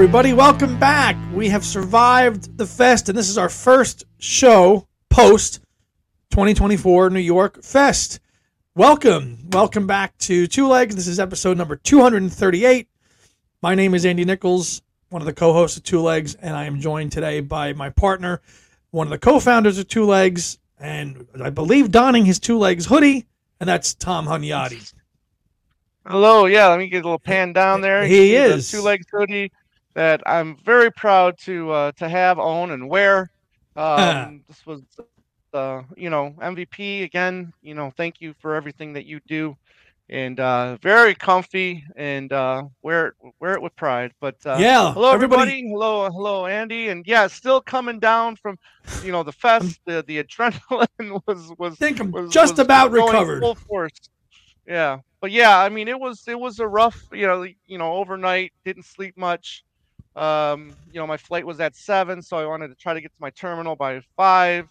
[0.00, 0.32] everybody.
[0.32, 1.14] Welcome back.
[1.34, 5.60] We have survived the fest, and this is our first show post
[6.30, 8.18] 2024 New York Fest.
[8.74, 9.50] Welcome.
[9.50, 10.96] Welcome back to Two Legs.
[10.96, 12.88] This is episode number 238.
[13.60, 16.64] My name is Andy Nichols, one of the co hosts of Two Legs, and I
[16.64, 18.40] am joined today by my partner,
[18.92, 22.86] one of the co founders of Two Legs, and I believe donning his Two Legs
[22.86, 23.26] hoodie,
[23.60, 24.94] and that's Tom Hunyadi.
[26.06, 26.68] Hello, yeah.
[26.68, 28.06] Let me get a little pan down there.
[28.06, 29.52] He is two legs hoodie
[29.94, 33.30] that I'm very proud to uh, to have, own, and wear.
[33.76, 34.82] Um, this was,
[35.54, 37.52] uh, you know, MVP again.
[37.62, 39.56] You know, thank you for everything that you do,
[40.08, 44.12] and uh, very comfy and uh, wear it wear it with pride.
[44.20, 45.42] But uh, yeah, hello everybody.
[45.42, 45.68] everybody.
[45.70, 48.58] Hello, hello Andy, and yeah, still coming down from,
[49.02, 49.80] you know, the fest.
[49.86, 51.74] the the adrenaline was was.
[51.74, 53.40] I think I'm was, just was about recovered.
[53.40, 53.92] Full force.
[54.66, 57.94] Yeah, but yeah, I mean, it was it was a rough, you know, you know,
[57.94, 58.52] overnight.
[58.64, 59.64] Didn't sleep much.
[60.16, 63.08] Um, you know, my flight was at seven, so I wanted to try to get
[63.12, 64.68] to my terminal by five.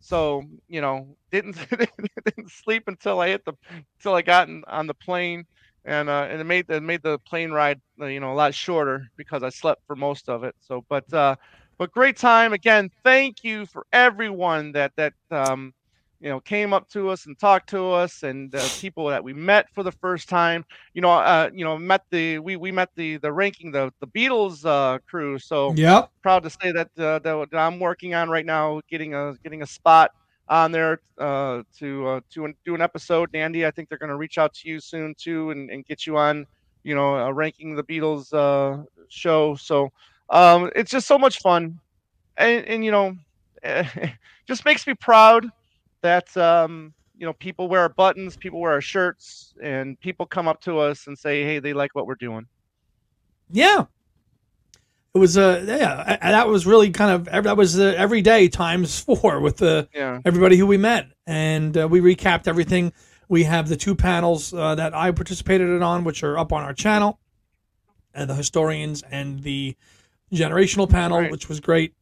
[0.00, 1.56] So you know, didn't
[2.24, 3.54] didn't sleep until I hit the
[3.98, 5.44] until I got in, on the plane,
[5.84, 8.54] and uh, and it made it made the plane ride uh, you know a lot
[8.54, 10.54] shorter because I slept for most of it.
[10.60, 11.36] So, but uh,
[11.78, 12.90] but great time again.
[13.04, 15.74] Thank you for everyone that that um,
[16.20, 19.32] you know came up to us and talked to us and uh, people that we
[19.32, 22.90] met for the first time you know uh you know met the we we met
[22.96, 25.38] the the ranking the the beatles uh crew.
[25.38, 29.34] So yeah proud to say that uh, that i'm working on right now getting a
[29.42, 30.10] getting a spot
[30.48, 33.34] on there uh to uh to do an episode.
[33.34, 36.06] Andy i think they're going to reach out to you soon too and, and get
[36.06, 36.46] you on
[36.82, 39.54] you know uh, ranking the beatles uh show.
[39.54, 39.90] So
[40.30, 41.78] um it's just so much fun.
[42.36, 43.16] And and you know
[44.46, 45.46] just makes me proud
[46.02, 50.48] that um, you know people wear our buttons, people wear our shirts, and people come
[50.48, 52.46] up to us and say, "Hey, they like what we're doing."
[53.50, 53.86] Yeah,
[55.14, 59.00] it was uh yeah that was really kind of that was uh, every day times
[59.04, 60.20] four with the yeah.
[60.24, 62.92] everybody who we met, and uh, we recapped everything.
[63.28, 66.62] We have the two panels uh, that I participated in on, which are up on
[66.62, 67.18] our channel,
[68.14, 69.76] and the historians and the
[70.32, 71.30] generational panel, right.
[71.30, 71.94] which was great,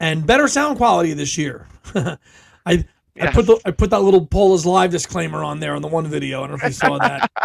[0.00, 1.68] and better sound quality this year.
[2.66, 2.84] I
[3.20, 6.06] I put the I put that little Paula's live disclaimer on there on the one
[6.06, 6.42] video.
[6.42, 7.30] I don't know if you saw that.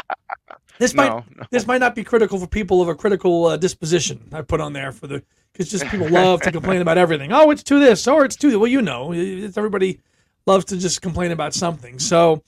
[0.79, 4.29] This might no, this might not be critical for people of a critical uh, disposition.
[4.31, 7.33] I put on there for the because just people love to complain about everything.
[7.33, 10.00] Oh, it's to this or it's to well, you know, it's everybody
[10.45, 11.97] loves to just complain about something.
[11.97, 12.44] So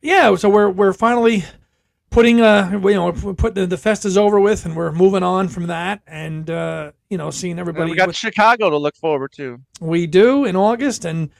[0.00, 1.44] yeah, so we're we're finally
[2.10, 5.48] putting uh you know put the, the fest is over with and we're moving on
[5.48, 7.82] from that and uh you know seeing everybody.
[7.82, 9.60] And we got with, Chicago to look forward to.
[9.80, 11.30] We do in August and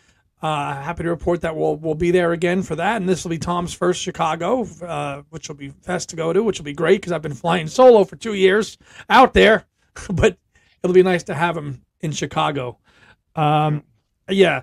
[0.46, 3.30] uh, happy to report that we'll we'll be there again for that, and this will
[3.30, 6.72] be Tom's first Chicago, uh, which will be fest to go to, which will be
[6.72, 8.78] great because I've been flying solo for two years
[9.10, 9.66] out there,
[10.10, 10.36] but
[10.82, 12.78] it'll be nice to have him in Chicago.
[13.34, 13.82] Um,
[14.28, 14.62] yeah,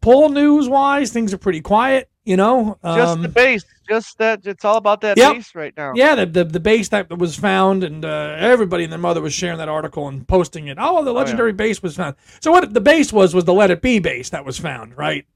[0.00, 2.08] Paul news wise, things are pretty quiet.
[2.24, 5.34] You know, um, just the bass, just that it's all about that yep.
[5.34, 5.92] bass right now.
[5.94, 9.32] Yeah, the, the the bass that was found, and uh, everybody and their mother was
[9.32, 10.78] sharing that article and posting it.
[10.80, 11.56] Oh, the legendary oh, yeah.
[11.56, 12.16] bass was found.
[12.40, 15.26] So what the bass was was the Let It Be bass that was found, right?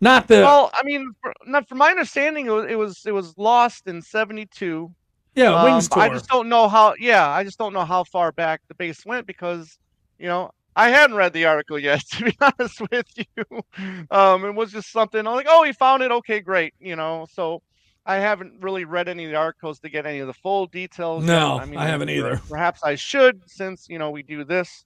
[0.00, 0.36] Not the.
[0.36, 3.86] Well, I mean, for, not from my understanding, it was it was, it was lost
[3.86, 4.90] in '72.
[5.34, 6.02] Yeah, um, Wings tour.
[6.02, 6.94] I just don't know how.
[6.98, 9.78] Yeah, I just don't know how far back the bass went because
[10.18, 13.62] you know I hadn't read the article yet, to be honest with you.
[14.10, 16.12] Um, it was just something I'm like, oh, he found it.
[16.12, 16.74] Okay, great.
[16.78, 17.62] You know, so
[18.06, 21.24] I haven't really read any of the articles to get any of the full details.
[21.24, 22.40] No, I, mean, I haven't either.
[22.48, 24.84] Perhaps I should, since you know we do this.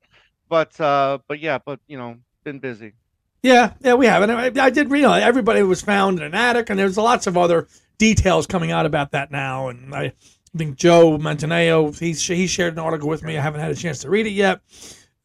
[0.48, 2.94] But uh, but yeah, but you know, been busy.
[3.42, 4.30] Yeah, yeah, we haven't.
[4.30, 7.68] I, I did read everybody was found in an attic, and there's lots of other
[7.98, 9.68] details coming out about that now.
[9.68, 10.12] And I
[10.56, 13.36] think Joe Mantaneo he he shared an article with me.
[13.36, 14.60] I haven't had a chance to read it yet.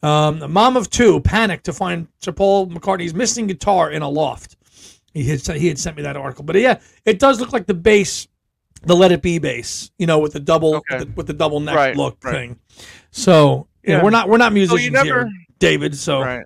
[0.03, 4.09] Um, a mom of two panicked to find Sir Paul McCartney's missing guitar in a
[4.09, 4.57] loft.
[5.15, 7.73] He had he had sent me that article, but yeah, it does look like the
[7.73, 8.27] bass,
[8.83, 10.97] the Let It Be bass, you know, with the double okay.
[10.97, 12.33] with, the, with, the, double neck right, look right.
[12.33, 12.59] thing.
[13.11, 15.95] So yeah, we're not we're not musicians so never, here, David.
[15.95, 16.45] So right.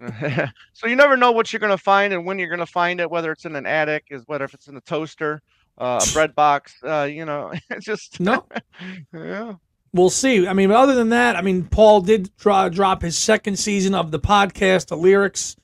[0.72, 3.00] so you never know what you're going to find and when you're going to find
[3.00, 5.42] it, whether it's in an attic, is whether if it's in a toaster,
[5.78, 6.76] uh, a bread box.
[6.84, 8.46] Uh, you know, it's just no.
[9.12, 9.54] yeah
[9.92, 10.46] we'll see.
[10.46, 14.10] I mean, other than that, I mean, Paul did draw, drop his second season of
[14.10, 15.56] the podcast, the lyrics.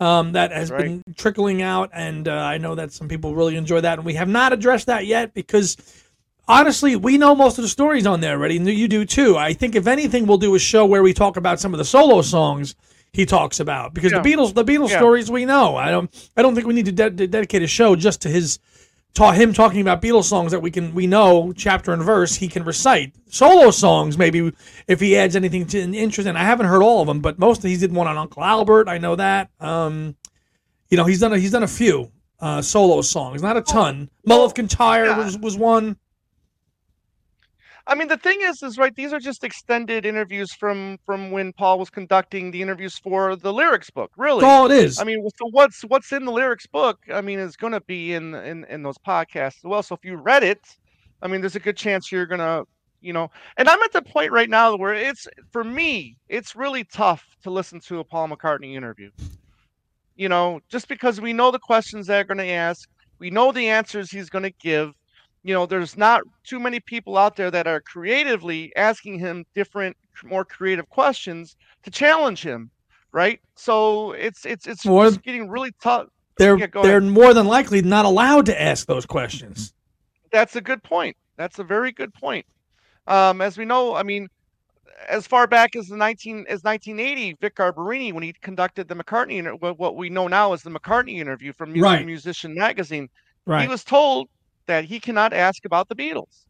[0.00, 0.82] Um, that has right.
[0.82, 3.98] been trickling out, and uh, I know that some people really enjoy that.
[3.98, 5.76] And we have not addressed that yet because
[6.46, 8.56] honestly, we know most of the stories on there already.
[8.56, 9.36] and You do too.
[9.36, 11.84] I think if anything, we'll do a show where we talk about some of the
[11.84, 12.74] solo songs
[13.12, 14.20] he talks about because yeah.
[14.20, 14.98] the Beatles, the Beatles yeah.
[14.98, 15.76] stories we know.
[15.76, 18.28] I don't, I don't think we need to, de- to dedicate a show just to
[18.28, 18.58] his
[19.14, 22.48] taught him talking about Beatles songs that we can we know chapter and verse he
[22.48, 23.14] can recite.
[23.28, 24.52] Solo songs maybe
[24.86, 26.36] if he adds anything to an interesting.
[26.36, 28.88] I haven't heard all of them, but most he did one on Uncle Albert.
[28.88, 29.50] I know that.
[29.60, 30.16] Um,
[30.90, 32.10] you know he's done a, he's done a few
[32.40, 34.10] uh, solo songs, not a ton.
[34.24, 35.96] Mull of Kintyre was was one.
[37.88, 38.94] I mean, the thing is, is right.
[38.94, 43.50] These are just extended interviews from from when Paul was conducting the interviews for the
[43.52, 44.12] lyrics book.
[44.18, 45.00] Really, That's all it is.
[45.00, 46.98] I mean, so what's what's in the lyrics book?
[47.12, 49.82] I mean, is going to be in in in those podcasts as well.
[49.82, 50.60] So if you read it,
[51.22, 52.64] I mean, there's a good chance you're gonna,
[53.00, 53.30] you know.
[53.56, 57.50] And I'm at the point right now where it's for me, it's really tough to
[57.50, 59.10] listen to a Paul McCartney interview.
[60.14, 62.86] You know, just because we know the questions they're going to ask,
[63.18, 64.92] we know the answers he's going to give.
[65.48, 69.96] You know, there's not too many people out there that are creatively asking him different,
[70.22, 72.70] more creative questions to challenge him,
[73.12, 73.40] right?
[73.54, 76.08] So it's it's it's More- getting really tough.
[76.36, 77.04] they're yeah, they're ahead.
[77.10, 79.72] more than likely not allowed to ask those questions.
[80.32, 81.16] That's a good point.
[81.38, 82.44] That's a very good point.
[83.06, 84.28] Um, as we know, I mean,
[85.08, 89.42] as far back as the 19 as 1980, Vic Garbarini, when he conducted the McCartney,
[89.62, 92.04] what what we know now as the McCartney interview from Music Right.
[92.04, 93.08] Musician magazine,
[93.46, 93.62] Right.
[93.62, 94.28] he was told
[94.68, 96.44] that he cannot ask about the Beatles.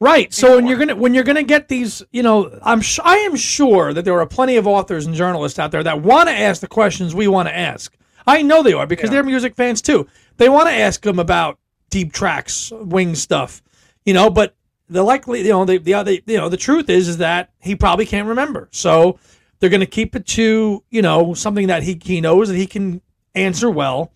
[0.00, 0.32] Right.
[0.32, 3.34] So when you're gonna when you're gonna get these, you know, I'm sh- I am
[3.34, 6.60] sure that there are plenty of authors and journalists out there that want to ask
[6.60, 7.94] the questions we want to ask.
[8.26, 9.14] I know they are because Yeah.
[9.14, 10.06] they're music fans too.
[10.36, 11.58] They want to ask them about
[11.90, 13.60] deep tracks, wing stuff,
[14.06, 14.30] you know.
[14.30, 14.54] But
[14.88, 17.74] the likely, you know, the the other, you know, the truth is is that he
[17.74, 18.68] probably can't remember.
[18.70, 19.18] So
[19.58, 22.68] they're going to keep it to you know something that he he knows that he
[22.68, 23.00] can
[23.34, 24.12] answer well,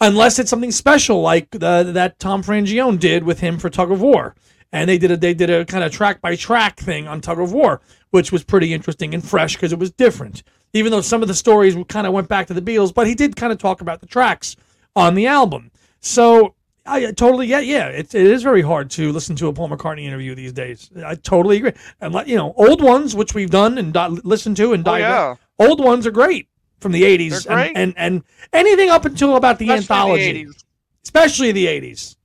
[0.00, 4.00] unless it's something special like the, that Tom Frangione did with him for Tug of
[4.00, 4.34] War
[4.72, 7.40] and they did a they did a kind of track by track thing on Tug
[7.40, 10.42] of War, which was pretty interesting and fresh because it was different.
[10.72, 13.14] Even though some of the stories kind of went back to the Beatles, but he
[13.14, 14.56] did kind of talk about the tracks
[14.94, 15.70] on the album.
[16.00, 16.54] So
[16.84, 20.02] I totally yeah yeah it, it is very hard to listen to a Paul McCartney
[20.04, 20.90] interview these days.
[21.04, 21.72] I totally agree.
[22.00, 24.96] And like, you know, old ones which we've done and di- listened to and Oh,
[24.96, 25.36] yeah.
[25.58, 26.48] old ones are great
[26.80, 30.64] from the 80s and, and and anything up until about the Especially anthology the 80s.
[31.04, 32.16] especially the 80s.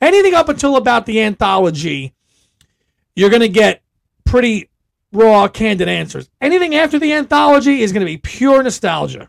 [0.00, 2.14] Anything up until about the anthology,
[3.14, 3.82] you're going to get
[4.24, 4.68] pretty
[5.12, 6.28] raw, candid answers.
[6.40, 9.28] Anything after the anthology is going to be pure nostalgia.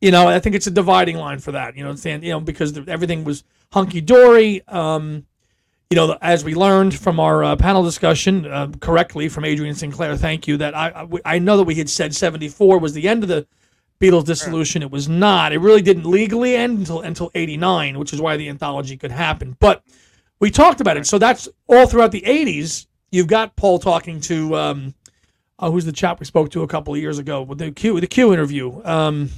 [0.00, 1.76] You know, I think it's a dividing line for that.
[1.76, 4.66] You know, saying you know because everything was hunky dory.
[4.66, 5.26] Um,
[5.90, 10.16] you know, as we learned from our uh, panel discussion uh, correctly from Adrian Sinclair,
[10.16, 10.56] thank you.
[10.56, 13.44] That I, I I know that we had said 74 was the end of the
[14.00, 14.82] Beatles dissolution.
[14.82, 15.52] It was not.
[15.52, 19.56] It really didn't legally end until until 89, which is why the anthology could happen.
[19.58, 19.82] But
[20.38, 21.06] we talked about it.
[21.08, 22.86] So that's all throughout the 80s.
[23.10, 24.94] You've got Paul talking to um,
[25.58, 27.98] oh, who's the chap we spoke to a couple of years ago with the Q
[27.98, 28.80] the Q interview.
[28.84, 29.30] Um,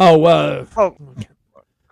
[0.00, 0.96] oh, uh, Oh,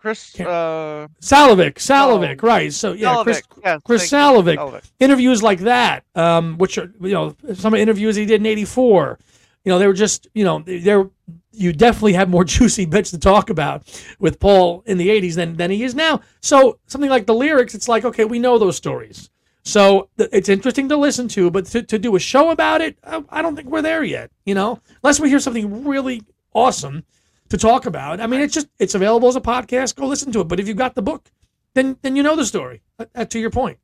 [0.00, 0.38] Chris.
[0.40, 2.72] Uh, Salewicz, Salewicz, Oh, right?
[2.72, 4.56] So yeah, Chris, Salewicz, yes, Chris Salewicz.
[4.56, 4.90] Salewicz.
[5.00, 8.46] interviews like that, um, which are you know some of the interviews he did in
[8.46, 9.18] '84.
[9.64, 11.08] You know, they were just you know they're
[11.52, 13.82] you definitely have more juicy bits to talk about
[14.20, 16.20] with Paul in the '80s than than he is now.
[16.40, 19.30] So something like the lyrics, it's like okay, we know those stories.
[19.64, 22.96] So th- it's interesting to listen to, but to, to do a show about it,
[23.04, 24.30] I, I don't think we're there yet.
[24.46, 26.23] You know, unless we hear something really
[26.54, 27.04] awesome
[27.49, 28.21] to talk about.
[28.21, 29.97] I mean, it's just it's available as a podcast.
[29.97, 30.49] Go listen to it.
[30.49, 31.31] But if you've got the book,
[31.75, 32.83] then then you know the story.
[32.99, 33.78] Uh, uh, to your point.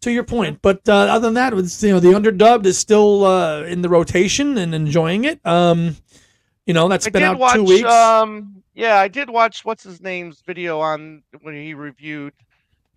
[0.00, 3.24] To your point, but uh, other than that, it's, you know, the underdubbed is still
[3.24, 5.40] uh, in the rotation and enjoying it.
[5.46, 5.96] Um,
[6.66, 7.54] you know, that's I been out watch.
[7.54, 7.88] two weeks.
[7.88, 12.34] Um, yeah, I did watch what's his name's video on when he reviewed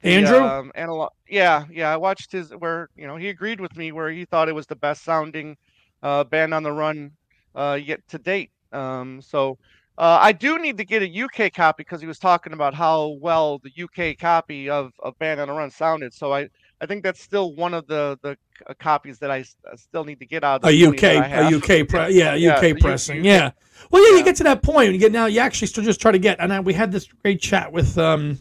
[0.02, 0.44] the, Andrew?
[0.44, 1.12] Um, analog.
[1.30, 4.50] Yeah, yeah, I watched his where you know he agreed with me where he thought
[4.50, 5.56] it was the best sounding
[6.04, 7.12] uh, band on the run
[7.56, 8.52] uh, yet to date.
[8.74, 9.58] Um, so
[9.98, 13.18] uh, I do need to get a UK copy because he was talking about how
[13.20, 16.14] well the UK copy of, of Band on the Run sounded.
[16.14, 19.56] So I, I think that's still one of the the uh, copies that I s-
[19.72, 20.64] uh, still need to get out.
[20.64, 21.56] Of a the 20 UK, a.
[21.56, 23.26] UK, pre- yeah, Yeah, UK U- pressing, UK.
[23.26, 23.52] yeah.
[23.92, 25.26] Well, yeah, you get to that point you get now.
[25.28, 27.98] You actually still just try to get, and I, we had this great chat with,
[27.98, 28.40] um,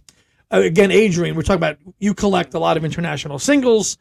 [0.52, 1.34] uh, again, Adrian.
[1.36, 3.96] We're talking about you collect a lot of international singles.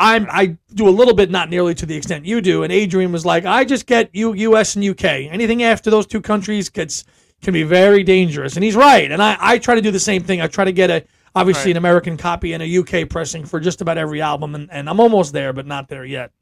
[0.00, 2.62] I'm I do a little bit, not nearly to the extent you do.
[2.64, 5.04] And Adrian was like, I just get U, US and UK.
[5.04, 7.04] Anything after those two countries gets
[7.42, 9.12] can be very dangerous, and he's right.
[9.12, 10.40] And I I try to do the same thing.
[10.40, 11.04] I try to get a
[11.34, 11.72] obviously Right.
[11.72, 14.98] an American copy and a UK pressing for just about every album, and, and I'm
[15.00, 16.32] almost there, but not there yet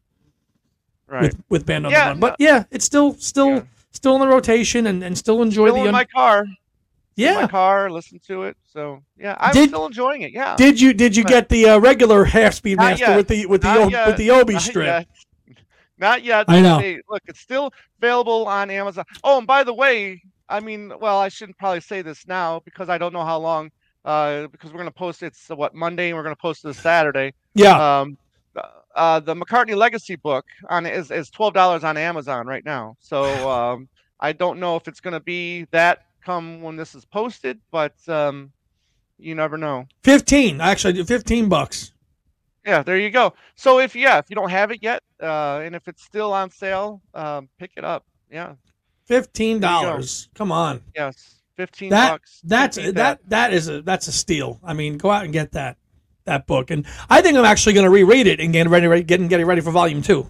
[1.07, 1.23] Right.
[1.23, 2.21] with with Band on Yeah, the Run.
[2.21, 3.63] But yeah, it's still still Yeah.
[3.93, 6.45] still in the rotation and, and still enjoy Still the in un- my car.
[7.19, 7.43] In yeah.
[7.43, 8.57] my car, listen to it.
[8.65, 10.33] So yeah, I'm Did- still enjoying it.
[10.33, 10.57] Yeah.
[10.57, 11.31] Did you did you Right.
[11.31, 13.17] get the uh, regular half speed master yet.
[13.17, 14.07] with the with the Not O- yet.
[14.07, 14.87] with the Obi Not strip?
[14.87, 15.07] yet.
[15.99, 16.45] Not yet.
[16.49, 16.79] I know.
[16.79, 19.05] Hey, look, it's still available on Amazon.
[19.25, 22.89] Oh, and by the way, I mean, well, I shouldn't probably say this now because
[22.89, 23.71] I don't know how long.
[24.05, 27.35] Uh, because we're gonna post it's uh, what Monday and we're gonna post this Saturday.
[27.55, 28.01] Yeah.
[28.01, 28.17] Um,
[28.95, 32.97] uh, the McCartney Legacy book on is is twelve dollars on Amazon right now.
[33.01, 33.89] So um,
[34.21, 38.53] I don't know if it's gonna be that come when this is posted, but um,
[39.19, 39.87] you never know.
[40.03, 41.93] Fifteen, actually, fifteen bucks.
[42.67, 43.33] Yeah, there you go.
[43.55, 46.51] So if yeah, if you don't have it yet, uh, and if it's still on
[46.51, 48.05] sale, um, pick it up.
[48.31, 48.57] Yeah.
[49.07, 50.29] Fifteen dollars.
[50.35, 50.83] Come on.
[50.95, 51.37] Yes.
[51.57, 52.43] Fifteen that, bucks.
[52.45, 54.61] That's that, that that is a that's a steal.
[54.63, 55.79] I mean, go out and get that
[56.27, 56.71] that book.
[56.71, 59.63] And I think I'm actually going to reread it and get ready, getting getting ready
[59.63, 60.29] for volume two.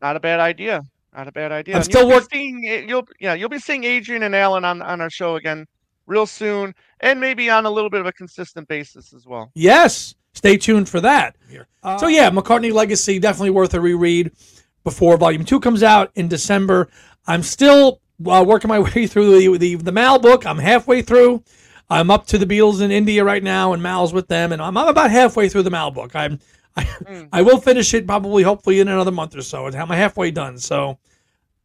[0.00, 0.80] Not a bad idea.
[1.18, 1.74] Not a bad idea.
[1.74, 2.62] I'm still working.
[2.62, 5.66] You'll yeah, you'll be seeing Adrian and Allan on on our show again
[6.06, 9.50] real soon, and maybe on a little bit of a consistent basis as well.
[9.54, 11.34] Yes, stay tuned for that.
[11.82, 14.30] Uh, so yeah, McCartney Legacy definitely worth a reread
[14.84, 16.88] before Volume Two comes out in December.
[17.26, 20.46] I'm still uh, working my way through the, the the Mal book.
[20.46, 21.42] I'm halfway through.
[21.90, 24.76] I'm up to the Beatles in India right now, and Mal's with them, and I'm,
[24.76, 26.14] I'm about halfway through the Mal book.
[26.14, 26.38] I'm
[26.78, 27.28] I, mm.
[27.32, 29.66] I will finish it probably, hopefully, in another month or so.
[29.66, 30.98] I'm halfway done, so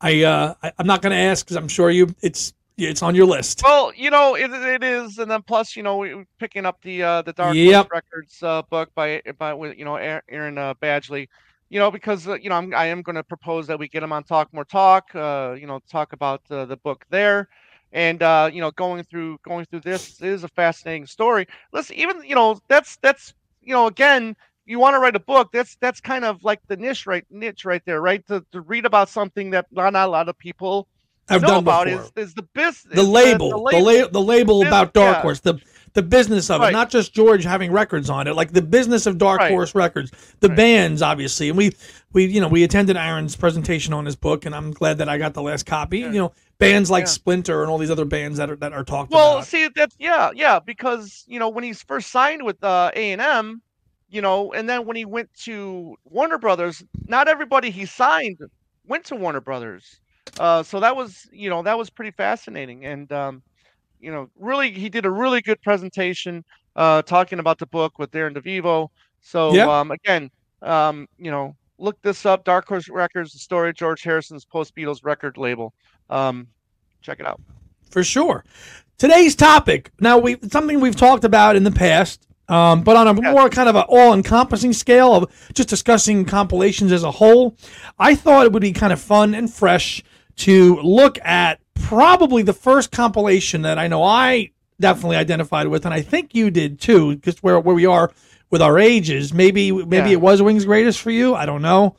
[0.02, 3.14] I, uh, I am not going to ask because I'm sure you it's it's on
[3.14, 3.62] your list.
[3.64, 7.22] Well, you know it, it is, and then plus you know picking up the uh,
[7.22, 7.92] the Dark yep.
[7.92, 11.28] Records uh, book by by you know Aaron uh, Badgley
[11.70, 14.04] you know, because uh, you know I'm, I am going to propose that we get
[14.04, 15.14] him on Talk More Talk.
[15.16, 17.50] Uh, you know, talk about uh, the book there
[17.94, 22.22] and uh, you know going through going through this is a fascinating story listen even
[22.24, 26.00] you know that's that's you know again you want to write a book that's that's
[26.00, 29.50] kind of like the niche right niche right there right to, to read about something
[29.52, 30.88] that not, not a lot of people
[31.30, 32.12] have know done about before.
[32.18, 35.18] is, is the business the label the, the, label, the, la- the label about dark
[35.18, 35.22] yeah.
[35.22, 35.60] horse the
[35.94, 36.70] the business of right.
[36.70, 39.52] it, not just George having records on it, like the business of Dark right.
[39.52, 40.58] Horse Records, the right.
[40.58, 41.50] bands, obviously.
[41.50, 41.72] And we,
[42.14, 45.18] we, you know, we attended Aaron's presentation on his book, and I'm glad that I
[45.18, 46.00] got the last copy.
[46.00, 46.08] Yeah.
[46.08, 47.10] You know, bands like yeah.
[47.10, 49.36] Splinter and all these other bands that are that are talked well, about.
[49.36, 53.12] Well, see, that's yeah, yeah, because you know when he's first signed with uh, A
[53.12, 53.62] and M,
[54.14, 58.38] you know, and then when he went to Warner Brothers, not everybody he signed
[58.86, 60.02] went to Warner Brothers.
[60.40, 63.42] Uh, so that was, you know, that was pretty fascinating, and um,
[64.00, 68.12] you know, really, he did a really good presentation uh, talking about the book with
[68.12, 68.90] Darren DeVivo.
[69.22, 69.68] So yep.
[69.68, 70.30] um, again,
[70.62, 74.76] um, you know, look this up: Dark Horse Records, the story of George Harrison's post
[74.76, 75.74] Beatles record label.
[76.12, 76.48] Um,
[77.02, 77.42] check it out.
[77.90, 78.46] For sure.
[79.00, 79.92] Today's topic.
[80.00, 83.70] Now, we something we've talked about in the past, um, but on a more kind
[83.70, 87.56] of an all-encompassing scale of just discussing compilations as a whole.
[87.98, 90.04] I thought it would be kind of fun and fresh
[90.38, 95.94] to look at probably the first compilation that I know I definitely identified with, and
[95.94, 98.12] I think you did too, just where where we are
[98.50, 99.34] with our ages.
[99.34, 100.14] Maybe maybe yeah.
[100.14, 101.36] it was Wings Greatest for you.
[101.36, 101.96] I don't know.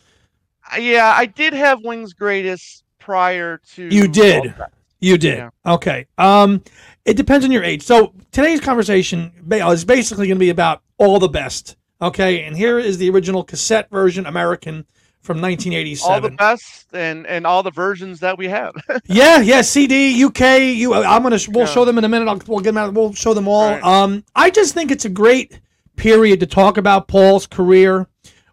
[0.78, 3.88] Yeah, I did have Wings Greatest prior to.
[3.88, 4.54] You did.
[5.00, 5.38] You did.
[5.38, 5.50] Yeah.
[5.66, 6.06] Okay.
[6.16, 6.62] Um,
[7.04, 7.82] it depends on your age.
[7.82, 11.76] So today's conversation is basically going to be about all the best.
[12.02, 14.84] Okay, and here is the original cassette version, American
[15.22, 16.12] from 1987.
[16.12, 18.74] All the best and and all the versions that we have.
[19.06, 20.60] yeah, yeah, CD, UK.
[20.60, 21.72] You, I'm gonna we'll yeah.
[21.72, 22.28] show them in a minute.
[22.28, 22.92] I'll, we'll get them out.
[22.92, 23.70] We'll show them all.
[23.70, 23.82] Right.
[23.82, 25.60] Um, I just think it's a great
[25.96, 28.06] period to talk about Paul's career.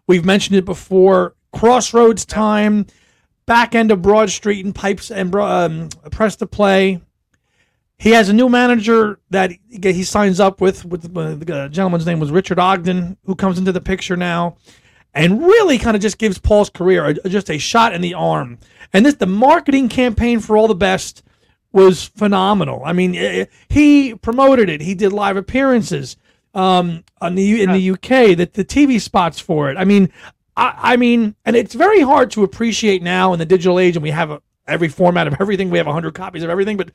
[0.06, 1.34] We've mentioned it before.
[1.52, 2.86] Crossroads time,
[3.44, 7.02] back end of Broad Street and Pipes and um, Press to Play.
[8.02, 10.84] He has a new manager that he signs up with.
[10.84, 14.56] With uh, the gentleman's name was Richard Ogden, who comes into the picture now
[15.14, 18.58] and really kind of just gives Paul's career a, just a shot in the arm.
[18.92, 21.22] And this, the marketing campaign for All the Best
[21.70, 22.82] was phenomenal.
[22.84, 24.80] I mean, it, he promoted it.
[24.80, 26.16] He did live appearances
[26.54, 28.36] um, on the in the UK.
[28.36, 29.76] That the TV spots for it.
[29.76, 30.12] I mean,
[30.56, 34.02] I, I, mean, and it's very hard to appreciate now in the digital age, and
[34.02, 35.70] we have a, every format of everything.
[35.70, 36.76] We have hundred copies of everything.
[36.76, 36.90] But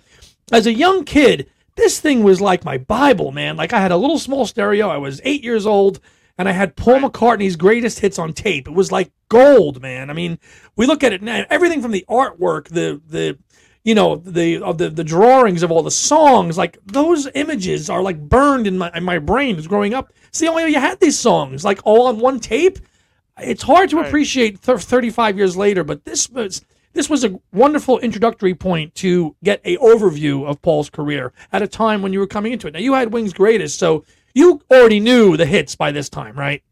[0.51, 3.55] as a young kid, this thing was like my Bible, man.
[3.57, 4.89] Like I had a little small stereo.
[4.89, 5.99] I was eight years old
[6.37, 8.67] and I had Paul McCartney's greatest hits on tape.
[8.67, 10.09] It was like gold, man.
[10.09, 10.39] I mean,
[10.75, 13.37] we look at it now, everything from the artwork, the the
[13.83, 18.01] you know, the of the, the drawings of all the songs, like those images are
[18.01, 20.11] like burned in my in my brain as growing up.
[20.27, 22.79] It's the only way you had these songs, like all on one tape.
[23.39, 24.07] It's hard to right.
[24.07, 29.35] appreciate th- 35 years later, but this was this was a wonderful introductory point to
[29.43, 32.73] get a overview of Paul's career at a time when you were coming into it.
[32.73, 34.03] Now you had Wings Greatest, so
[34.33, 36.63] you already knew the hits by this time, right?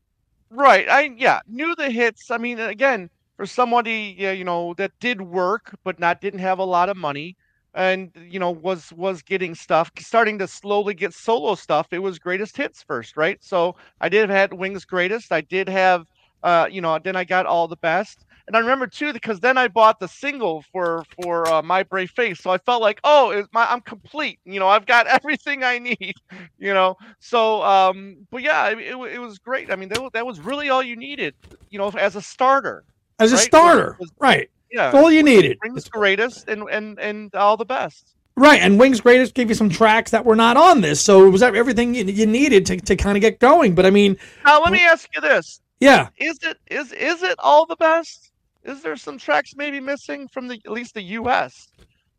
[0.49, 0.87] Right.
[0.89, 2.31] I yeah knew the hits.
[2.31, 6.59] I mean, again, for somebody yeah, you know that did work but not didn't have
[6.59, 7.35] a lot of money
[7.73, 12.17] and you know was was getting stuff starting to slowly get solo stuff it was
[12.17, 16.07] greatest hits first right so i did have had wings greatest i did have
[16.43, 19.57] uh you know then i got all the best and I remember too because then
[19.57, 23.31] I bought the single for for uh, My Brave Face, so I felt like oh,
[23.31, 24.39] it's my I'm complete.
[24.45, 26.15] You know, I've got everything I need.
[26.57, 29.71] You know, so um, but yeah, it, it, it was great.
[29.71, 31.35] I mean, that was, that was really all you needed.
[31.69, 32.83] You know, as a starter.
[33.19, 33.45] As a right?
[33.45, 34.49] starter, Was- right?
[34.71, 35.57] Yeah, That's all you needed.
[35.63, 38.15] Wings greatest and and and all the best.
[38.37, 41.29] Right, and Wings Greatest gave you some tracks that were not on this, so it
[41.29, 43.73] was everything you, you needed to, to kind of get going.
[43.73, 47.35] But I mean, Now let me ask you this: yeah, Is it is is it
[47.39, 48.33] all the best?
[48.65, 51.69] Is there some tracks maybe missing from the at least the U.S.?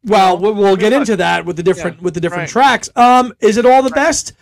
[0.07, 2.49] well, we'll, we'll get look, into that with the different with the different right.
[2.49, 2.89] tracks.
[2.97, 4.33] Um, is it all the best?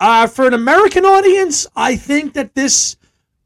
[0.00, 2.96] Uh, for an American audience, I think that this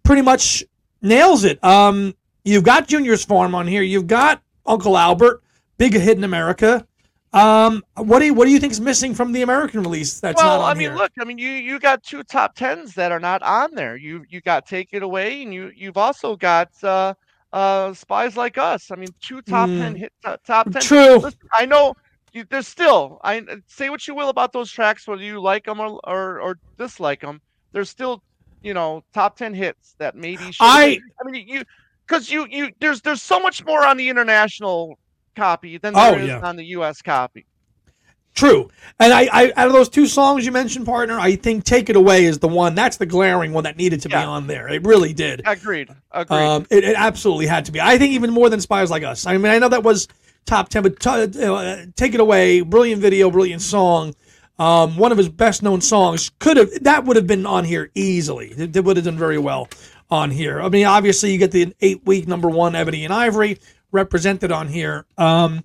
[0.02, 0.64] pretty much
[1.02, 1.62] nails it.
[1.62, 3.82] Um, you've got Junior's Farm on here.
[3.82, 5.42] You've got Uncle Albert,
[5.76, 6.84] big hit in America.
[7.32, 10.18] Um, what do you what do you think is missing from the American release?
[10.18, 10.96] That's well, not on I mean, here?
[10.96, 13.96] look, I mean, you you got two top tens that are not on there.
[13.96, 17.14] You you got Take It Away, and you you've also got uh,
[17.52, 18.90] uh, Spies Like Us.
[18.90, 19.98] I mean, two top ten Mm.
[19.98, 20.82] hit top, top ten.
[20.82, 21.16] True.
[21.16, 21.94] Listen, I know
[22.32, 23.20] you, there's still.
[23.24, 26.58] I say what you will about those tracks, whether you like them or or, or
[26.78, 27.40] dislike them.
[27.72, 28.22] There's still,
[28.62, 30.52] you know, top ten hits that maybe.
[30.60, 31.62] I- I mean, you
[32.06, 34.98] because you you there's there's so much more on the international
[35.36, 36.40] copy than there Oh, is yeah.
[36.40, 37.00] on the U.S.
[37.02, 37.46] copy.
[38.38, 38.70] True.
[39.00, 41.96] And I, I out of those two songs you mentioned, partner, I think Take It
[41.96, 42.76] Away is the one.
[42.76, 44.68] That's the glaring one that needed to be on there.
[44.68, 45.42] It really did.
[45.44, 45.88] Agreed.
[46.12, 46.36] Agreed.
[46.36, 47.80] Um, it, it absolutely had to be.
[47.80, 49.26] I think even more than Spies Like Us.
[49.26, 50.06] I mean, I know that was
[50.46, 54.14] top 10, but t- uh, Take It Away, brilliant video, brilliant song.
[54.60, 57.90] Um, one of his best known songs could have, that would have been on here
[57.96, 58.52] easily.
[58.56, 59.68] It, it would have done very well
[60.10, 60.60] on here.
[60.60, 63.58] I mean, obviously, you get the eight week number one, Ebony and Ivory,
[63.90, 65.06] represented on here.
[65.16, 65.64] Um,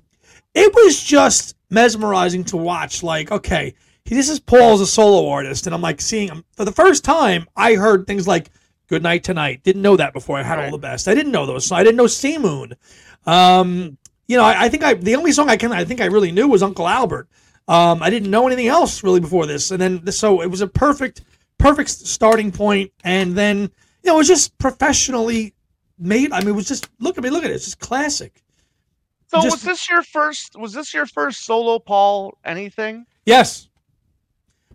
[0.54, 3.04] it was just mesmerizing to watch.
[3.04, 6.66] Like, okay, this is Paul as a solo artist, and I'm like seeing him for
[6.66, 7.48] the first time.
[7.56, 8.50] I heard things like
[8.88, 10.38] "Good Night Tonight." Didn't know that before.
[10.38, 11.08] I had "All the best.
[11.08, 11.72] I didn't know those.
[11.72, 12.74] I didn't know C Moon.
[13.26, 16.06] Um, you know, I, I think I the only song I can I think I
[16.06, 17.28] really knew was Uncle Albert.
[17.68, 20.68] Um, I didn't know anything else really before this, and then so it was a
[20.68, 21.22] perfect
[21.58, 22.92] perfect starting point.
[23.04, 23.62] And then
[24.04, 25.54] you know, it was just professionally
[25.98, 26.32] made.
[26.32, 27.56] I mean, it was just look at me, look at it.
[27.56, 28.44] It's just classic.
[29.34, 30.56] So Just- was this your first?
[30.60, 33.06] Was this your first solo Paul anything?
[33.26, 33.67] Yes.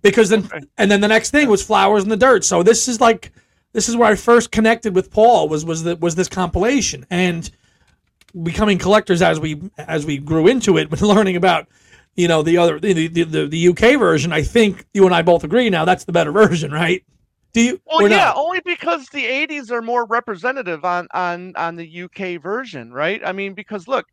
[0.02, 0.60] Because then Okay.
[0.78, 2.44] and then the next thing was Flowers in the Dirt.
[2.44, 3.32] So this is like
[3.72, 7.48] this is where I first connected with Paul was was the, was this compilation and
[8.42, 11.68] becoming collectors as we as we grew into it but learning about
[12.16, 15.22] you know the other the the, the, the UK version I think you and I
[15.22, 17.04] both agree now that's the better version right
[17.54, 18.36] do you Well, yeah, not?
[18.36, 23.22] only because the '80s are more representative on on on the UK version, right?
[23.24, 24.06] I mean, because look,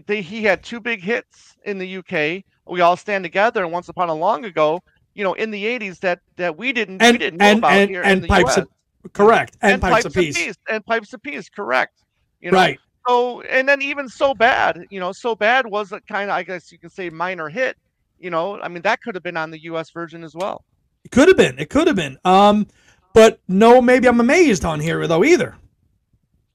[0.00, 2.44] they, he had two big hits in the UK.
[2.66, 4.80] We all stand together, and Once Upon a Long Ago.
[5.14, 7.72] You know, in the '80s, that that we didn't we and didn't know and about
[7.72, 8.58] and, here in the pipes US.
[8.58, 12.02] of, correct and, pipes, of peace, and pipes of peace, correct?
[12.40, 16.00] You know, right So, and then even so bad, you know, so bad was a
[16.00, 17.76] kind of, I guess you can say, minor hit.
[18.18, 19.90] You know, I mean, that could have been on the U.S.
[19.90, 20.64] version as well.
[21.04, 21.58] It could have been.
[21.58, 22.16] It could have been.
[22.24, 22.68] Um,
[23.12, 25.56] but no, maybe I'm amazed on here though either.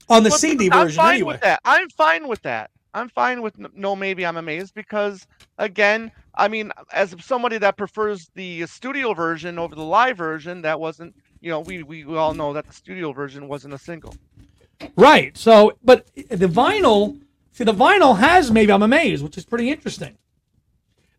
[0.09, 1.33] On the But CD I'm version, fine anyway.
[1.33, 1.59] with that.
[1.65, 2.71] I'm fine with that.
[2.97, 3.95] I'm fine with no.
[3.95, 9.75] Maybe I'm amazed because, again, I mean, as somebody that prefers the studio version over
[9.75, 11.15] the live version, that wasn't.
[11.39, 14.15] You know, we we, all know that the studio version wasn't a single.
[14.95, 15.37] Right.
[15.37, 17.19] So, but the vinyl,
[17.51, 20.17] see, the vinyl has maybe I'm amazed, which is pretty interesting.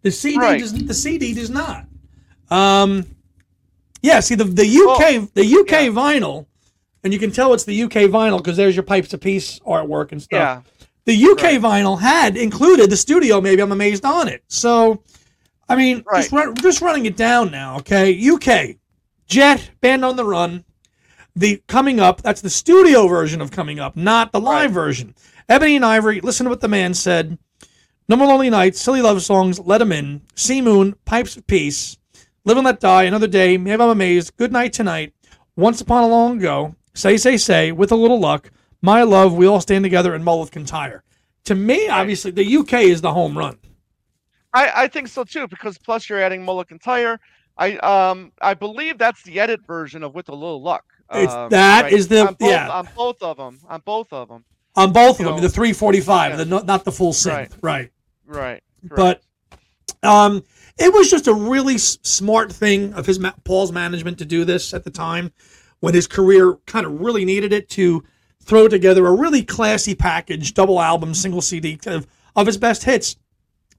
[0.02, 0.60] The CD Right.
[0.60, 0.72] does.
[0.72, 1.86] The CD does not.
[2.50, 3.06] Um,
[4.02, 4.18] yeah.
[4.20, 5.88] See, the the UK the UK yeah.
[5.88, 6.46] vinyl,
[7.04, 10.10] and you can tell it's the UK vinyl because there's your pipes of peace artwork
[10.10, 10.64] and stuff.
[10.66, 10.77] Yeah.
[11.08, 13.40] The UK vinyl had included the studio.
[13.40, 14.42] Maybe I'm amazed on it.
[14.48, 15.02] So,
[15.66, 17.78] I mean, just run, just running it down now.
[17.78, 18.76] Okay, UK,
[19.26, 20.66] Jet, Band on the Run,
[21.34, 22.20] the Coming Up.
[22.20, 24.84] That's the studio version of Coming Up, not the live Right.
[24.84, 25.14] version.
[25.48, 26.20] Ebony and Ivory.
[26.20, 27.38] Listen to what the man said.
[28.06, 31.96] No More Lonely Nights, Silly Love Songs, Let 'Em In, C Moon, Pipes of Peace,
[32.44, 35.14] Live and Let Die, Another Day, Maybe I'm Amazed, Good Night Tonight,
[35.56, 38.50] Once Upon a Long Ago, Say Say Say, With a Little Luck,
[38.82, 41.02] My Love, We All Stand Together, and Mull of Kintyre.
[41.44, 43.58] To me, obviously, the UK is the home run.
[44.54, 47.20] I, I think so too because plus you're adding Mull of Kintyre.
[47.56, 50.84] I um I believe that's the edit version of With a Little Luck.
[51.12, 52.68] It's- Um, that right, is the- on both, yeah.
[52.70, 54.44] on both of them on both of them.
[54.76, 56.36] On both of You them, know, the 345, yeah.
[56.36, 57.56] the no, not the full synth.
[57.62, 57.90] Right.
[58.26, 58.62] right.
[58.84, 58.90] Right.
[58.94, 59.22] But
[60.02, 60.44] um,
[60.78, 64.72] it was just a really s- smart thing of his Paul's management to do this
[64.72, 65.32] at the time
[65.80, 68.04] when his career kind of really needed it to
[68.48, 73.16] throw together a really classy package, double album, single CD of, of his best hits,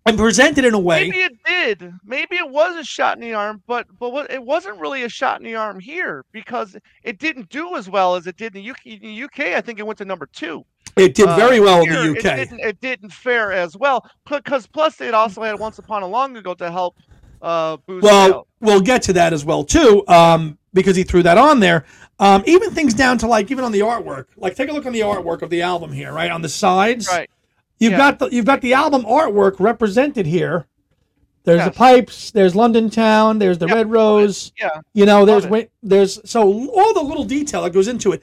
[0.05, 1.10] and present it in a way.
[1.10, 1.93] Maybe it did.
[2.05, 5.10] Maybe it was a shot in the arm, but but what, it wasn't really a
[5.10, 8.63] shot in the arm here because it didn't do as well as it did in
[8.63, 8.86] the UK.
[8.86, 10.63] In the UK, I think it went to number two.
[10.95, 12.36] It did uh, very well in here, the It UK.
[12.38, 16.36] didn't, it didn't fare as well because plus it also had Once Upon a Long
[16.38, 16.95] Ago to help
[17.41, 21.38] uh, boost Well, we'll get to that as well too, um, because he threw that
[21.38, 21.86] on there.
[22.19, 24.25] Um, even things down to like even on the artwork.
[24.36, 27.08] Like take a look on the artwork of the album here, right on the sides.
[27.08, 27.29] Right.
[27.79, 27.97] You've yeah.
[27.97, 30.67] got the you've got the album artwork represented here.
[31.45, 32.32] There's the pipes.
[32.32, 33.39] There's London Town.
[33.39, 33.67] There's the.
[33.67, 34.51] Red Rose.
[34.60, 34.82] Yeah.
[34.93, 38.21] You know, there's there's so all the little detail that goes into it.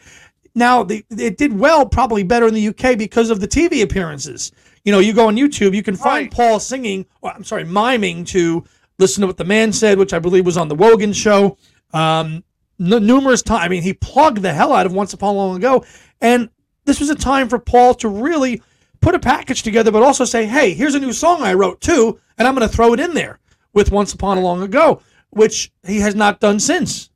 [0.54, 4.52] Now, the, it did well, probably better in the UK because of the TV appearances.
[4.85, 6.32] You know, you go on YouTube, you can find Right.
[6.32, 8.64] Paul singing, or I'm sorry, miming to
[8.98, 11.59] "Listen to What the Man Said," which I believe was on the Wogan show.
[11.92, 12.44] Um,
[12.80, 13.64] n- numerous times.
[13.64, 15.84] I mean, he plugged the hell out of "Once Upon a Long Ago,"
[16.20, 16.48] and
[16.84, 18.62] this was a time for Paul to really
[19.00, 22.18] put a package together, but also say, "Hey, here's a new song I wrote too,
[22.38, 23.38] and I'm going to throw it in there
[23.72, 27.10] with Once Upon a Long Ago," which he has not done since.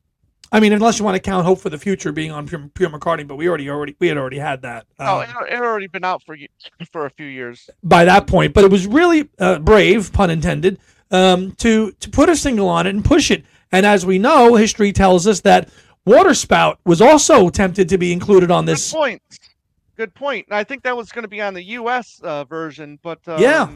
[0.53, 2.91] I mean, unless you want to count Hope for the Future being on Pure, Pure
[2.91, 5.63] McCartney, but we already already we had already had that Oh, um, it, it had
[5.63, 6.37] already been out for
[6.91, 7.71] for a few years.
[7.85, 8.53] by that point.
[8.53, 10.79] But it was really uh, brave, pun intended,
[11.13, 13.45] um, to to put a single on it and push it.
[13.73, 15.69] And as we know, history tells us that
[16.07, 18.91] Waterspout was also tempted to be included on this.
[18.91, 19.23] Good point.
[19.97, 20.47] Good point.
[20.51, 22.21] I think that was going to be on the U.S.
[22.25, 23.69] Uh, version, but um, Yeah.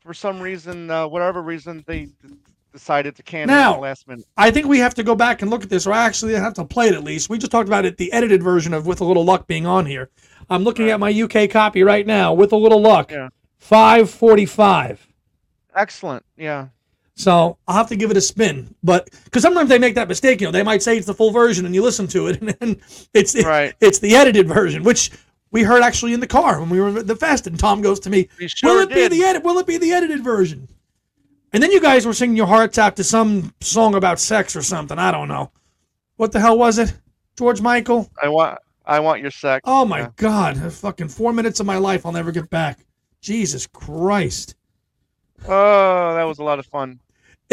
[0.00, 2.12] for some reason, uh, whatever reason, they d-
[2.72, 4.24] decided to cancel Now- last minute.
[4.36, 6.64] I think we have to go back and look at this, or actually, have to
[6.64, 7.28] play it at least.
[7.28, 9.86] We just talked about it, the edited version of "With a Little Luck" being on
[9.86, 10.08] here.
[10.48, 12.32] I'm looking at my UK copy right now.
[12.32, 13.28] "With a Little Luck," Yeah.
[13.58, 15.04] five forty-five.
[15.74, 16.24] Excellent.
[16.36, 16.68] Yeah.
[17.16, 20.40] So I'll have to give it a spin, but because sometimes they make that mistake,
[20.40, 22.48] you know, they might say it's the full version, and you listen to it, and
[22.60, 22.80] then
[23.14, 23.72] it's it- Right.
[23.80, 25.10] it's the edited version, which
[25.52, 28.00] we heard actually in the car when we were at the fest, and Tom goes
[28.00, 29.10] to me, sure "Will it did.
[29.12, 29.44] be the edit?
[29.44, 30.68] Will it be the edited version?"
[31.52, 34.62] And then you guys were singing your hearts out to some song about sex or
[34.62, 34.98] something.
[34.98, 35.52] I don't know.
[36.16, 36.92] What the hell was it?
[37.38, 38.10] George Michael?
[38.20, 38.58] I want.
[38.86, 39.62] I want your sex.
[39.64, 40.08] Oh my Yeah.
[40.16, 40.72] God!
[40.72, 42.80] Fucking four minutes of my life I'll never get back.
[43.20, 44.56] Jesus Christ!
[45.46, 46.98] Oh, that was a lot of fun.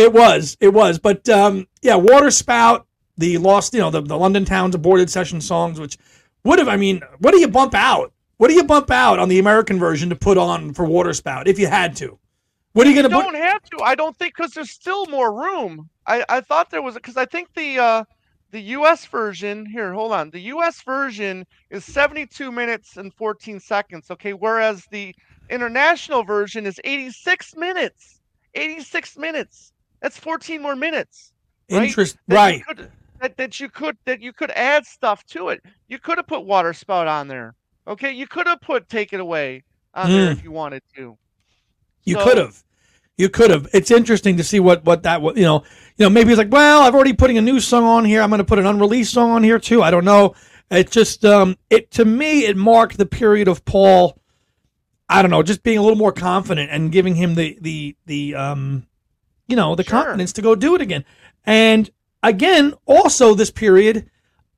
[0.02, 2.88] It was, it was, but um, yeah, Water Spout,
[3.18, 5.98] the lost, you know, the, the London Towns aborted session songs, which
[6.44, 8.12] would have, I mean, what do you bump out?
[8.38, 11.48] What do you bump out on the American version to put on for Water Spout
[11.48, 12.18] if you had to?
[12.74, 13.36] What are you You gonna don't put?
[13.36, 13.82] have to.
[13.84, 15.90] I don't think because there's still more room.
[16.08, 18.04] I I thought there was because I think the uh
[18.52, 19.06] the U.S.
[19.06, 19.94] version here.
[19.94, 20.30] Hold on.
[20.32, 20.82] The U.S.
[20.84, 24.12] version is 72 minutes and 14 seconds.
[24.12, 25.16] Okay, whereas the
[25.50, 28.20] international version is 86 minutes.
[28.56, 29.71] 86 minutes.
[30.02, 31.32] That's 14 more minutes.
[31.70, 31.84] right?
[31.88, 32.66] Interest, that right?
[32.66, 35.62] could- that, that you could that you could add stuff to it.
[35.88, 37.54] You could have put water spout on there.
[37.88, 40.32] Okay, you could have put take it away on there Mm.
[40.32, 41.18] if you wanted to.
[42.04, 42.64] You So- could have.
[43.18, 43.68] You could have.
[43.74, 45.64] It's interesting to see what what that you know.
[45.98, 48.24] You know, maybe it's like, well, I've already putting a new song on here.
[48.24, 49.84] I'm going to put an unreleased song on here too.
[49.84, 50.34] I don't know.
[50.72, 54.18] It just um it to me it marked the period of Paul.
[55.10, 58.34] I don't know, just being a little more confident and giving him the the the
[58.34, 58.88] um
[59.52, 60.04] you know the Sure.
[60.04, 61.06] confidence to go do it again.
[61.46, 61.90] And
[62.24, 64.10] again, also this period,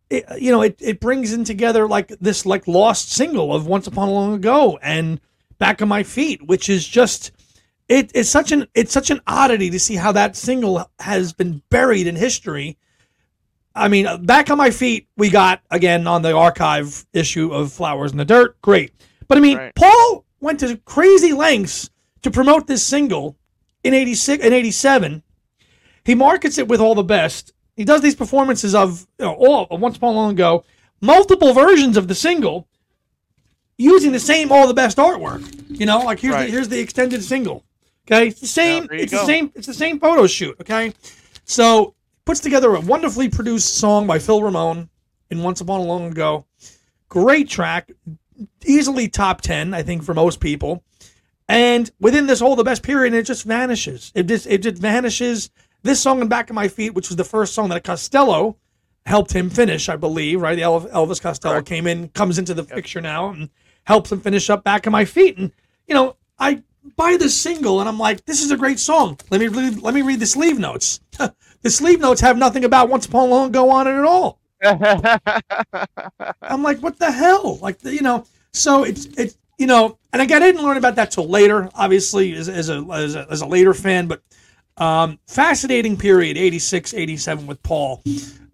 [0.10, 3.88] it, you know, it, it brings in together like this like lost single of Once
[3.88, 5.20] Upon a Long Ago and
[5.58, 7.32] Back on My Feet, which is just
[7.90, 11.62] it, it's such an it's such an oddity to see how that single has been
[11.70, 12.78] buried in history.
[13.76, 17.74] I mean, uh, Back on My Feet, we got again on the archive issue of
[17.74, 18.62] Flowers in the Dirt.
[18.62, 18.94] Great.
[19.28, 19.74] But I mean, Right.
[19.76, 21.90] Paul went to crazy lengths
[22.22, 23.36] to promote this single
[23.84, 25.24] in 86 and 87.
[26.06, 27.54] He markets it with all the best.
[27.76, 30.64] He does these performances of you know, all of Once Upon a Long Ago,
[31.02, 32.68] multiple versions of the single,
[33.78, 35.44] using the same all the best artwork.
[35.70, 36.46] You know, like here's Right.
[36.46, 37.64] the here's the extended single.
[38.08, 38.84] Okay, it's the same.
[38.92, 39.52] you it's the same.
[39.56, 40.56] It's the same photo shoot.
[40.62, 40.94] Okay,
[41.46, 44.90] so puts together a wonderfully produced song by Phil Ramone
[45.30, 46.46] in Once Upon a Long Ago.
[47.10, 47.92] Great track,
[48.66, 50.84] easily top ten, I think, for most people.
[51.54, 54.12] And within this whole the best period, it just vanishes.
[54.16, 55.52] It just it just vanishes.
[55.84, 58.58] This song in Back on My Feet, which was the first song that Costello
[59.06, 60.56] helped him finish, I believe, right?
[60.56, 61.68] The Elvis Costello Correct.
[61.68, 63.50] came in, comes into the picture now, and
[63.84, 65.38] helps him finish up Back on My Feet.
[65.38, 65.52] And
[65.88, 66.64] you know, I
[66.96, 69.20] buy this single, and I'm like, this is a great song.
[69.30, 71.02] Let me read, let me read the sleeve notes.
[71.62, 74.40] the sleeve notes have nothing about Once Upon a Long Go on it at all.
[76.42, 77.58] I'm like, what the hell?
[77.58, 81.12] Like, you know, so it's it's you know, and again, I didn't learn about that
[81.12, 84.22] till later, obviously, as, as a as a as a later fan, but
[84.78, 88.02] um, fascinating period, 86, 87 with Paul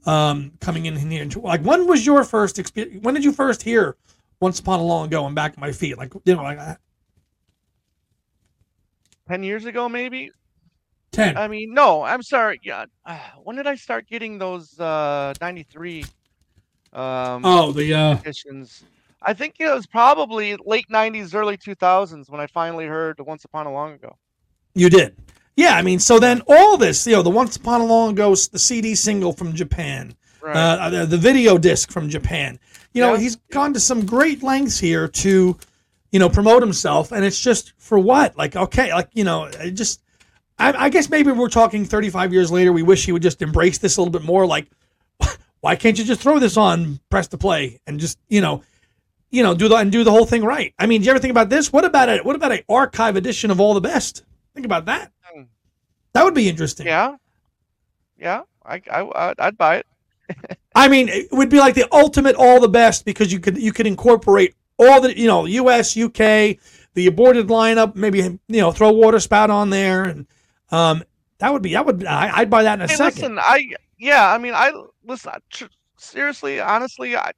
[0.05, 1.27] um, coming in here.
[1.41, 3.03] Like, when was your first experience?
[3.03, 3.95] When did you first hear
[4.39, 5.97] Once Upon a Long Ago and Back on My Feet?
[5.97, 6.75] Like, you know, like uh,
[9.29, 10.31] 10 years ago, maybe.
[11.11, 11.37] 10.
[11.37, 12.59] I mean, no, I'm sorry.
[12.63, 12.85] Yeah.
[13.05, 16.03] uh, When did I start getting those uh 93
[16.93, 18.83] um oh, the uh, editions?
[19.21, 23.65] I think it was probably late '90s, early 2000s when I finally heard "Once Upon
[23.65, 24.15] a Long Ago."
[24.75, 25.15] You did.
[25.55, 28.29] Yeah, I mean, so then all this, you know, the Once Upon a Long Ago,
[28.33, 30.55] the CD single from Japan, Right.
[30.55, 32.57] uh, the, the video disc from Japan.
[32.93, 33.19] You know, Yeah.
[33.19, 35.57] he's gone to some great lengths here to,
[36.11, 38.37] you know, promote himself, and it's just for what?
[38.37, 40.01] Like, okay, like you know, it just.
[40.61, 42.73] I, I guess maybe we're talking 35 years later.
[42.73, 44.45] We wish he would just embrace this a little bit more.
[44.45, 44.67] Like,
[45.61, 48.61] why can't you just throw this on, press to play, and just you know,
[49.31, 50.73] you know, do the and do the whole thing right?
[50.79, 51.71] I mean, do you ever think about this?
[51.71, 52.23] What about it?
[52.25, 54.23] What about an archive edition of all the best?
[54.53, 55.11] Think about that.
[55.23, 55.43] Hmm.
[56.13, 56.85] That would be interesting.
[56.87, 57.15] yeah.
[58.17, 58.41] Yeah.
[58.65, 59.87] I, I I'd buy it.
[60.75, 63.71] I mean, it would be like the ultimate all the best because you could you
[63.71, 66.59] could incorporate all the you know U.S., U.K.,
[66.93, 70.27] the aborted lineup, maybe you know throw water spout on there, and
[70.71, 71.03] um,
[71.39, 73.21] that would be that would I, I'd buy that in a Hey, second.
[73.21, 74.71] listen, I yeah, I mean, I
[75.03, 75.31] listen.
[75.33, 75.65] I- tr-
[75.97, 77.31] seriously, honestly, I,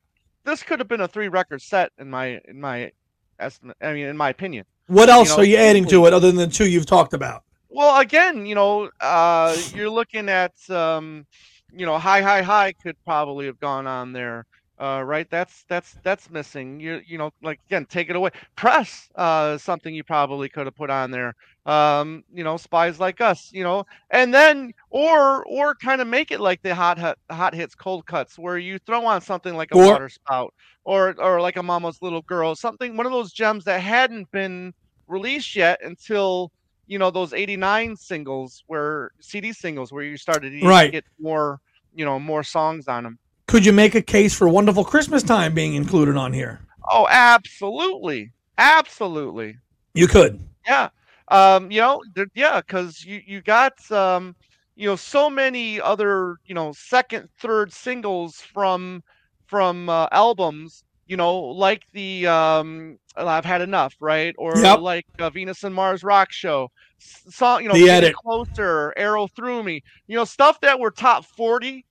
[0.43, 2.91] this could have been a three record set in my in my
[3.39, 3.77] estimate.
[3.81, 4.65] I mean, in my opinion.
[4.87, 7.43] what else know, are you adding to it other than the two you've talked about?
[7.69, 11.25] Well, again, you know, uh, you're looking at, um,
[11.71, 14.45] you know, Hi, Hi, Hi could probably have gone on there,
[14.81, 15.27] uh, right?
[15.29, 16.79] That's that's that's missing.
[16.79, 18.31] You you know, like again, take it away.
[18.55, 21.35] Press, uh, something you probably could have put on there.
[21.65, 26.31] Um, you know, spies like us, you know, and then or or kind of make
[26.31, 29.71] it like the hot hot hot hits, cold cuts, where you throw on something like
[29.71, 33.31] a Or- water spout or or like a mama's little girl, something one of those
[33.33, 34.73] gems that hadn't been
[35.07, 36.51] released yet until
[36.87, 40.91] you know those 89 singles where cd singles where you started to Right.
[40.91, 41.59] get more
[41.93, 43.19] you know more songs on them
[43.51, 46.61] Could you make a case for Wonderful Christmas Time being included on here?
[46.89, 49.57] oh absolutely absolutely
[49.93, 50.41] You could.
[50.65, 50.89] yeah
[51.29, 54.35] um you know there, yeah because you you got um
[54.75, 59.01] you know so many other you know second third singles from
[59.47, 64.79] from uh, albums you know like the um i've had enough right or Yep.
[64.79, 68.15] like uh, venus and mars rock show song you know The edit.
[68.23, 71.85] closer arrow through me you know stuff that were top 40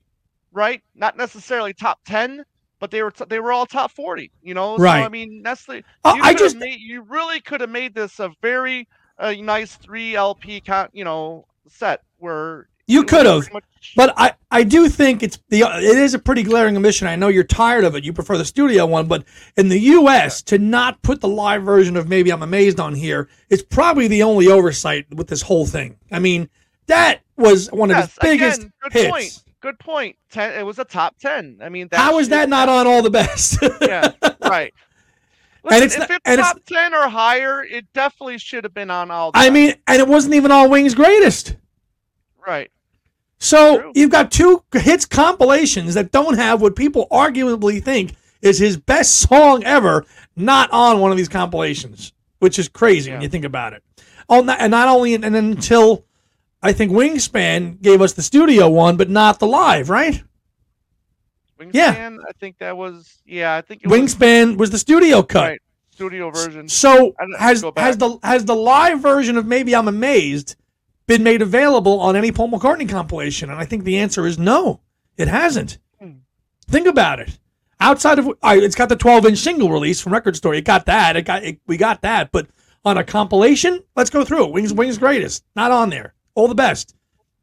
[0.53, 2.45] right not necessarily top 10
[2.79, 5.05] but they were t- they were all top 40 you know so Right.
[5.05, 5.55] i mean Uh,
[6.17, 10.17] you I just made, you really could have made this a very uh, nice three
[10.17, 13.53] LP con- you know set where you could have.
[13.53, 17.07] much- But I, I do think it's the it is a pretty glaring omission.
[17.07, 18.03] I know you're tired of it.
[18.03, 19.23] You prefer the studio one, but
[19.57, 20.43] in the U.S.
[20.43, 24.25] to not put the live version of Maybe I'm Amazed on here is probably the
[24.25, 25.97] only oversight with this whole thing.
[26.11, 26.49] I mean,
[26.87, 29.09] that was one of yes, his biggest again, good hits.
[29.11, 29.50] point.
[29.61, 30.17] Good point.
[30.31, 31.59] Ten, it was a top ten.
[31.63, 33.59] I mean, that How is that not on all the best?
[33.81, 34.73] Yeah, right.
[35.71, 38.73] And it's if not- it's and it's- top ten or higher, it definitely should have
[38.73, 39.33] been on all.
[39.33, 39.53] The I time.
[39.53, 41.57] mean, and it wasn't even all Wings' greatest.
[42.47, 42.71] right.
[43.43, 43.93] So True.
[43.95, 49.17] you've got two hits compilations that don't have what people arguably think is his best
[49.21, 50.05] song ever,
[50.37, 53.83] not on one of these compilations, which is crazy when you think about it.
[54.29, 56.05] Oh, not, and not only and until
[56.63, 60.23] I think Wingspan gave us the studio one, but not the live, right?
[61.59, 62.17] Wingspan, Yeah.
[62.29, 63.21] I think that was.
[63.27, 65.43] Yeah, I think it was Wingspan was the studio cut.
[65.43, 66.69] right, studio version.
[66.69, 70.57] So I'd have to has has the has the live version of Maybe I'm Amazed
[71.07, 73.51] been made available on any Paul McCartney compilation?
[73.51, 74.81] And I think the answer is no,
[75.17, 75.79] it hasn't.
[76.01, 76.19] Hmm.
[76.69, 77.37] Think about it.
[77.81, 80.55] Outside of right, it's got the 12 inch single release from Record Store.
[80.55, 81.17] It got that.
[81.17, 82.31] It got it, we got that.
[82.31, 82.47] But
[82.85, 84.53] on a compilation, let's go through it.
[84.53, 86.15] Wings Wings greatest, not on there.
[86.41, 86.95] All the best,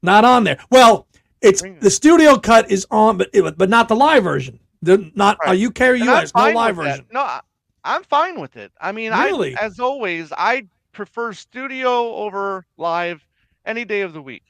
[0.02, 0.58] not on there.
[0.72, 1.06] Well,
[1.40, 4.60] it's the studio cut is on, but it, but not the live version.
[4.82, 5.54] The not Right.
[5.56, 6.92] a UK or US, no live with that.
[6.94, 7.06] version.
[7.12, 7.40] No,
[7.84, 8.72] I'm fine with it.
[8.82, 9.56] I mean, Really?
[9.56, 13.24] I as always, I prefer studio over live
[13.68, 14.42] any day of the week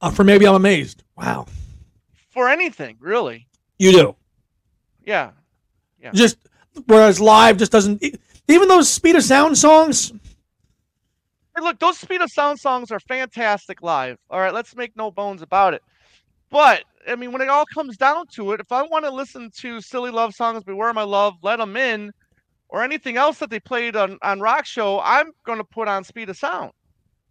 [0.00, 1.02] Uh, for maybe I'm amazed.
[1.16, 1.46] Wow,
[2.30, 3.48] for anything, really.
[3.80, 4.14] you do.
[5.04, 5.32] Yeah.
[6.00, 6.12] Yeah.
[6.14, 6.36] Just
[6.86, 8.00] whereas live just doesn't.
[8.46, 10.12] Even those speed of sound songs.
[11.56, 14.18] Hey, look, those Speed of Sound songs are fantastic live.
[14.30, 15.82] All right, let's make no bones about it.
[16.50, 19.50] But I mean, when it all comes down to it, if I want to listen
[19.58, 22.12] to silly love songs, "Beware My Love," "Let 'Em In,"
[22.68, 26.04] or anything else that they played on on Rock Show, I'm going to put on
[26.04, 26.72] Speed of Sound.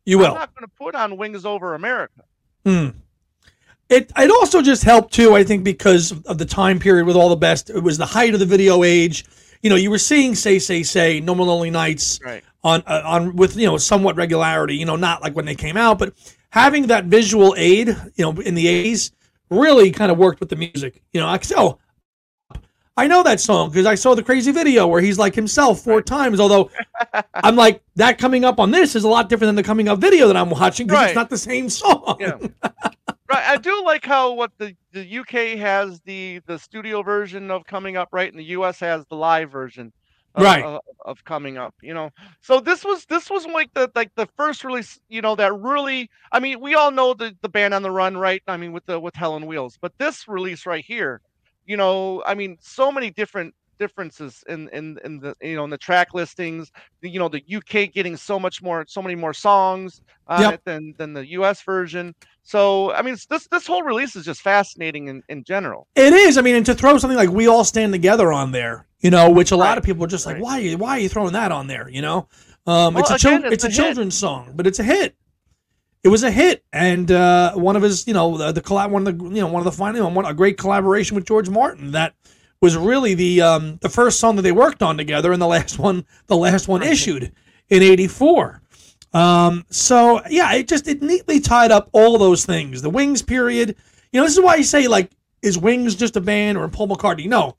[0.06, 0.28] You will.
[0.28, 2.24] I'm not going to put on Wings Over America.
[2.66, 2.90] Hmm.
[3.90, 7.30] It it also just helped too, I think, because of the time period with all
[7.30, 7.70] the best.
[7.70, 9.26] It was the height of the video age.
[9.62, 12.44] You know, you were seeing "Say Say Say," "No More Lonely Nights" Right.
[12.64, 14.76] On uh, on with you know somewhat regularity.
[14.76, 16.14] You know, not like when they came out, but
[16.52, 19.12] having that visual aid, you know, in the '80s
[19.50, 21.02] really kind of worked with the music.
[21.14, 21.78] You know, I could- oh,
[22.98, 26.02] I know that song because I saw the crazy video where he's like himself four
[26.02, 26.40] times.
[26.40, 26.70] Although
[27.34, 30.00] I'm like that coming up on this is a lot different than the coming up
[30.00, 31.08] video that I'm watching because Right.
[31.10, 32.18] it's not the same song.
[32.20, 32.38] Yeah.
[32.64, 33.48] right.
[33.48, 37.96] I do like how what the, the UK has the the studio version of coming
[37.98, 39.94] up, right, and the US has the live version.
[40.36, 40.64] Of, Right.
[40.64, 42.10] Of, of coming up, you know.
[42.42, 46.10] So this was this was like the like the first release, you know, that really.
[46.32, 48.42] I mean, we all know the the band on the run, right?
[48.48, 51.20] I mean, with the with Hell on Wheels, but this release right here,
[51.66, 55.70] you know, I mean, so many different differences in in in the you know in
[55.70, 56.72] the track listings.
[57.02, 60.54] The, you know, the UK getting so much more, so many more songs on Yep.
[60.54, 62.14] it than than the US version.
[62.44, 65.88] So I mean, this this whole release is just fascinating in in general.
[65.96, 66.38] It is.
[66.38, 69.30] I mean, and to throw something like "We All Stand Together" on there, you know,
[69.30, 70.44] which a lot Right, of people are just like, right.
[70.44, 70.58] "Why?
[70.58, 72.28] Are you, why are you throwing that on there?" You know,
[72.68, 74.84] um, Well, it's a chil- again, it's, it's a, a children's song, but it's a
[74.84, 75.16] hit.
[76.04, 79.08] It was a hit, and uh, one of his, you know, the, the collab, one
[79.08, 81.92] of the, you know, one of the final, one a great collaboration with George Martin
[81.92, 82.16] that
[82.60, 85.78] was really the um, the first song that they worked on together, and the last
[85.80, 87.32] one, the last one issued
[87.70, 88.62] in '84.
[89.14, 92.82] Um, so yeah, it just it neatly tied up all those things.
[92.82, 93.76] The Wings period,
[94.12, 95.12] you know, this is why you say like,
[95.44, 97.28] is Wings just a band or Paul McCartney?
[97.28, 97.58] No,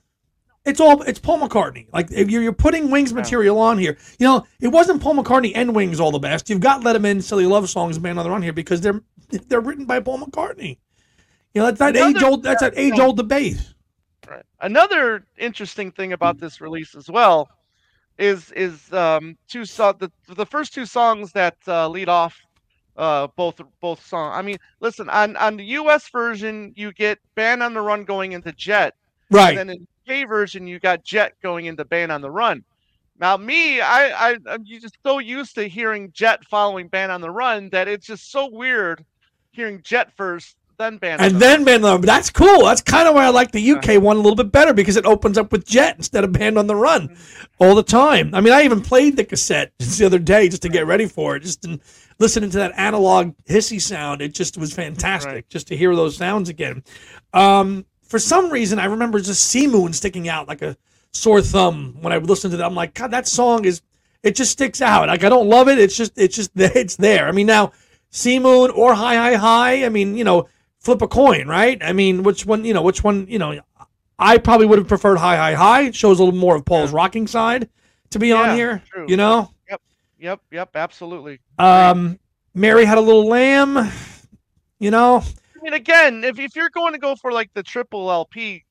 [0.64, 1.86] it's all it's Paul McCartney.
[1.92, 5.52] Like if you're, you're putting Wings material on here, you know, it wasn't Paul McCartney
[5.54, 6.48] and Wings all the best.
[6.50, 9.00] You've got Let 'Em In, Silly Love Songs, Band on the Run here because they're
[9.48, 10.78] they're written by Paul McCartney.
[11.54, 13.58] You know, that's that Another- age old that's that age old debate.
[14.28, 14.44] Right.
[14.60, 17.48] Another interesting thing about this release as well
[18.18, 22.38] is is um two so the the first two songs that uh, lead off
[22.96, 26.08] uh both both song I mean, listen on on the U.S.
[26.08, 28.94] version you get Band on the Run going into Jet,
[29.30, 29.50] Right.
[29.50, 32.64] and then in UK version you got Jet going into Band on the Run.
[33.18, 37.30] Now me, I I I'm just so used to hearing Jet following Band on the
[37.30, 39.04] Run that it's just so weird
[39.52, 41.20] hearing Jet first, then Band.
[41.20, 42.00] on And the then Band on the Run.
[42.06, 42.64] That's cool.
[42.64, 45.04] That's kind of why I like the UK one a little bit better because it
[45.06, 47.16] opens up with Jet instead of Band on the Run
[47.60, 48.34] all the time.
[48.34, 51.06] I mean, I even played the cassette just the other day just to get ready
[51.06, 51.40] for it.
[51.40, 51.80] Just in,
[52.18, 55.48] listening to that analog hissy sound, it just was fantastic Right.
[55.50, 56.82] just to hear those sounds again.
[57.34, 60.76] Um, for some reason, I remember just C Moon sticking out like a
[61.12, 62.66] sore thumb when I would listen to that.
[62.66, 63.80] I'm like, God, that song is.
[64.22, 65.08] It just sticks out.
[65.08, 65.78] Like I don't love it.
[65.78, 67.26] It's just, it's just, it's there.
[67.26, 67.72] I mean, now
[68.10, 69.86] C Moon or Hi, Hi, Hi.
[69.86, 70.46] I mean, you know,
[70.78, 71.82] flip a coin, right?
[71.82, 73.58] I mean, which one, you know, which one, you know,
[74.18, 75.82] I probably would have preferred Hi, Hi, Hi.
[75.84, 77.70] It shows a little more of Paul's rocking side
[78.10, 79.06] to be on here, true.
[79.08, 79.50] you know?
[79.70, 79.80] Yep,
[80.18, 81.40] yep, yep, absolutely.
[81.58, 82.20] Um,
[82.52, 83.90] Mary had a little lamb,
[84.78, 85.24] you know?
[85.62, 88.64] I mean, again, if, if you're going to go for like the triple LP,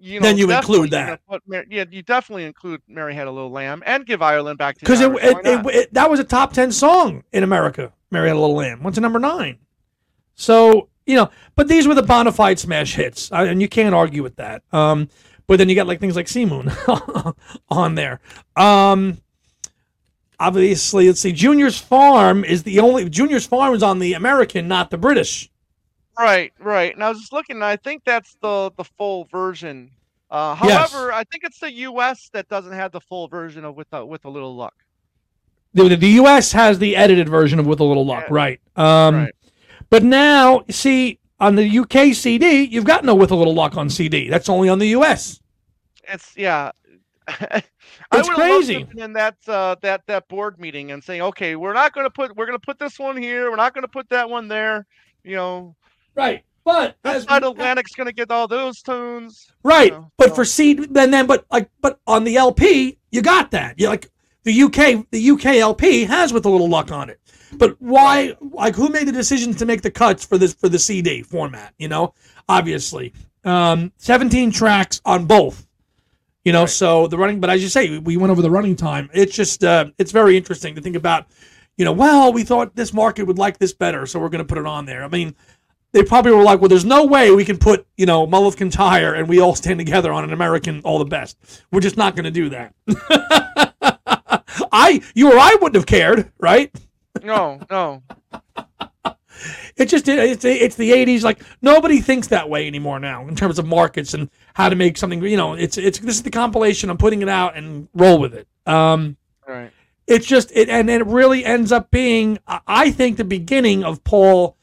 [0.00, 1.20] you know, Then you include that.
[1.28, 4.76] put Mar- yeah, you definitely include Mary Had a Little Lamb and give Ireland back
[4.76, 7.92] to Because it, it, it, it- that was a top 10 song in America.
[8.10, 8.82] Mary had a little lamb.
[8.82, 9.58] Went to number nine.
[10.34, 14.22] So, you know, but these were the bona fide smash hits, and you can't argue
[14.22, 14.62] with that.
[14.72, 15.08] Um,
[15.46, 16.70] but then you got like things like C Moon
[17.68, 18.20] on there.
[18.56, 19.18] Um,
[20.40, 21.32] obviously, let's see.
[21.32, 25.50] Junior's Farm is the only Junior's Farm is on the American, not the British.
[26.18, 26.92] Right, right.
[26.94, 29.90] And I was just looking, and I think that's the the full version.
[30.30, 30.90] Uh, Yes.
[30.90, 32.28] however, I think it's the U.S.
[32.32, 34.74] that doesn't have the full version of with a, with a little luck.
[35.74, 36.52] The, the U.S.
[36.52, 38.34] has the edited version of With a Little Luck, Yeah.
[38.34, 38.60] right?
[38.76, 39.34] Um, right.
[39.90, 43.88] But now, see, on the UK CD, you've got no With a Little Luck on
[43.88, 44.28] CD.
[44.28, 45.40] That's only on the US.
[46.04, 46.72] It's yeah.
[48.12, 48.74] It's crazy.
[48.74, 51.92] to have been in that uh, that that board meeting and saying, okay, we're not
[51.92, 53.50] going to put we're going to put this one here.
[53.50, 54.86] We're not going to put that one there.
[55.24, 55.76] You know,
[56.18, 56.44] Right.
[56.64, 59.50] But side of Atlantic's going to get all those tunes.
[59.62, 63.22] Right, know, but so- for CD, then then, but like, but on the LP, you
[63.22, 63.78] got that.
[63.80, 64.10] You like
[64.44, 67.20] the UK, the UK LP has with a little luck on it.
[67.56, 68.36] But why?
[68.42, 71.72] Like, who made the decision to make the cuts for this for the CD format?
[71.78, 72.12] You know,
[72.50, 75.66] obviously, um, seventeen tracks on both.
[76.44, 76.68] You know, Right.
[76.70, 77.40] so the running.
[77.40, 79.08] But as you say, we went over the running time.
[79.14, 81.26] It's just, uh, it's very interesting to think about.
[81.78, 84.48] You know, well, we thought this market would like this better, so we're going to
[84.48, 85.04] put it on there.
[85.04, 85.36] I mean,
[85.92, 88.56] they probably were like, well, there's no way we can put, you know, Mull of
[88.56, 91.36] Kintyre and we all stand together on an American all the best.
[91.72, 92.74] We're just not going to do that.
[94.72, 96.70] I, you or I wouldn't have cared, right?
[97.22, 98.02] No, no.
[99.76, 101.22] It just, it's, it's the 80s.
[101.22, 104.96] Like, nobody thinks that way anymore now in terms of markets and how to make
[104.96, 106.90] something, you know, it's, it's, this is the compilation.
[106.90, 108.48] I'm putting it out and roll with it.
[108.66, 109.16] Um,
[109.46, 109.70] Right.
[110.08, 114.57] it's just it and it really ends up being i think the beginning of paul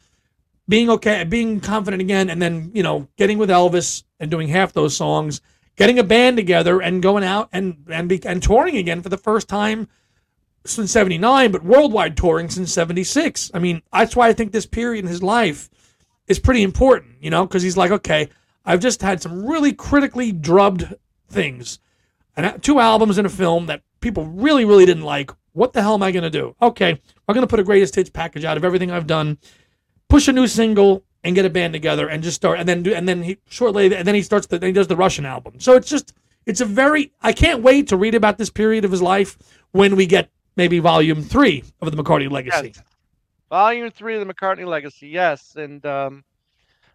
[0.67, 4.73] being okay being confident again and then you know getting with elvis and doing half
[4.73, 5.41] those songs
[5.75, 9.17] getting a band together and going out and and, be, and touring again for the
[9.17, 9.87] first time
[10.65, 15.05] since 79 but worldwide touring since 76 i mean that's why i think this period
[15.05, 15.69] in his life
[16.27, 18.29] is pretty important you know because he's like okay
[18.65, 20.95] i've just had some really critically drubbed
[21.29, 21.79] things
[22.37, 25.31] and two albums and a film that people really, really didn't like.
[25.53, 26.55] What the hell am I going to do?
[26.61, 29.37] Okay, I'm going to put a greatest hits package out of everything I've done,
[30.09, 32.93] push a new single, and get a band together and just start and then do
[32.93, 35.59] and then he shortly and then he starts the then he does the Russian album.
[35.59, 36.13] So it's just
[36.45, 39.35] it's a very I can't wait to read about this period of his life
[39.71, 42.73] when we get maybe volume three of the McCartney legacy.
[42.75, 42.83] Yes.
[43.49, 46.23] Volume three of the McCartney legacy, yes, and um,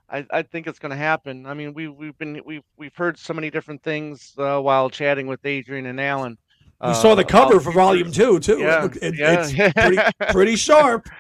[0.09, 1.45] I, I think it's going to happen.
[1.47, 5.27] I mean, we we've been we've we've heard so many different things uh, while chatting
[5.27, 6.39] with Adrian and Allan.
[6.87, 8.59] We saw the uh, cover for volume two too.
[8.61, 9.45] Yeah, It- it- yeah.
[9.49, 11.09] It's pretty, pretty sharp.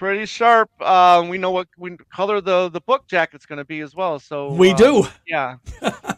[0.00, 0.70] pretty sharp.
[0.80, 4.18] Um, we know what we color the the book jacket's going to be as well.
[4.18, 5.06] So We uh, do.
[5.26, 5.56] Yeah,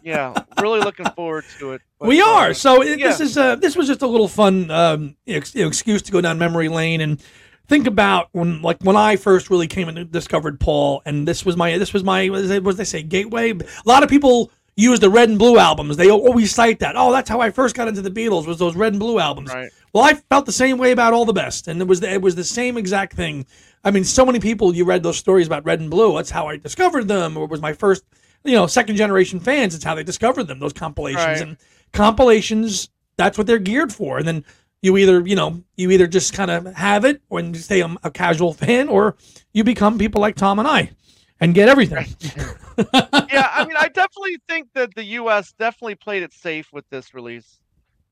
[0.03, 0.33] yeah.
[0.61, 1.81] Really looking forward to it.
[1.99, 2.53] But, we uh, are.
[2.53, 2.95] So yeah.
[2.95, 6.39] this is uh, this was just a little fun um, ex- excuse to go down
[6.39, 7.21] memory lane and
[7.67, 11.57] think about when like when I first really came and discovered Paul, and this was
[11.57, 13.51] my this was my what, is it, what did they say gateway.
[13.51, 15.97] A lot of people use the red and blue albums.
[15.97, 16.95] They always cite that.
[16.97, 19.53] Oh, that's how I first got into the Beatles was those red and blue albums.
[19.53, 19.69] Right.
[19.93, 22.21] Well, I felt the same way about all the best, and it was the, it
[22.21, 23.45] was the same exact thing.
[23.83, 26.15] I mean, so many people you read those stories about red and blue.
[26.15, 28.03] That's how I discovered them, or was my first,
[28.43, 29.75] you know, second generation fans.
[29.75, 30.59] It's how they discovered them.
[30.59, 31.41] Those compilations Right.
[31.41, 31.57] and
[31.91, 32.89] compilations.
[33.17, 34.17] That's what they're geared for.
[34.17, 34.45] And then
[34.81, 37.97] you either, you know, you either just kind of have it when you say I'm
[38.03, 39.15] a casual fan, or
[39.53, 40.91] you become people like Tom and I,
[41.39, 42.05] and get everything.
[42.77, 45.53] yeah, I mean, I definitely think that the U.S.
[45.59, 47.59] definitely played it safe with this release.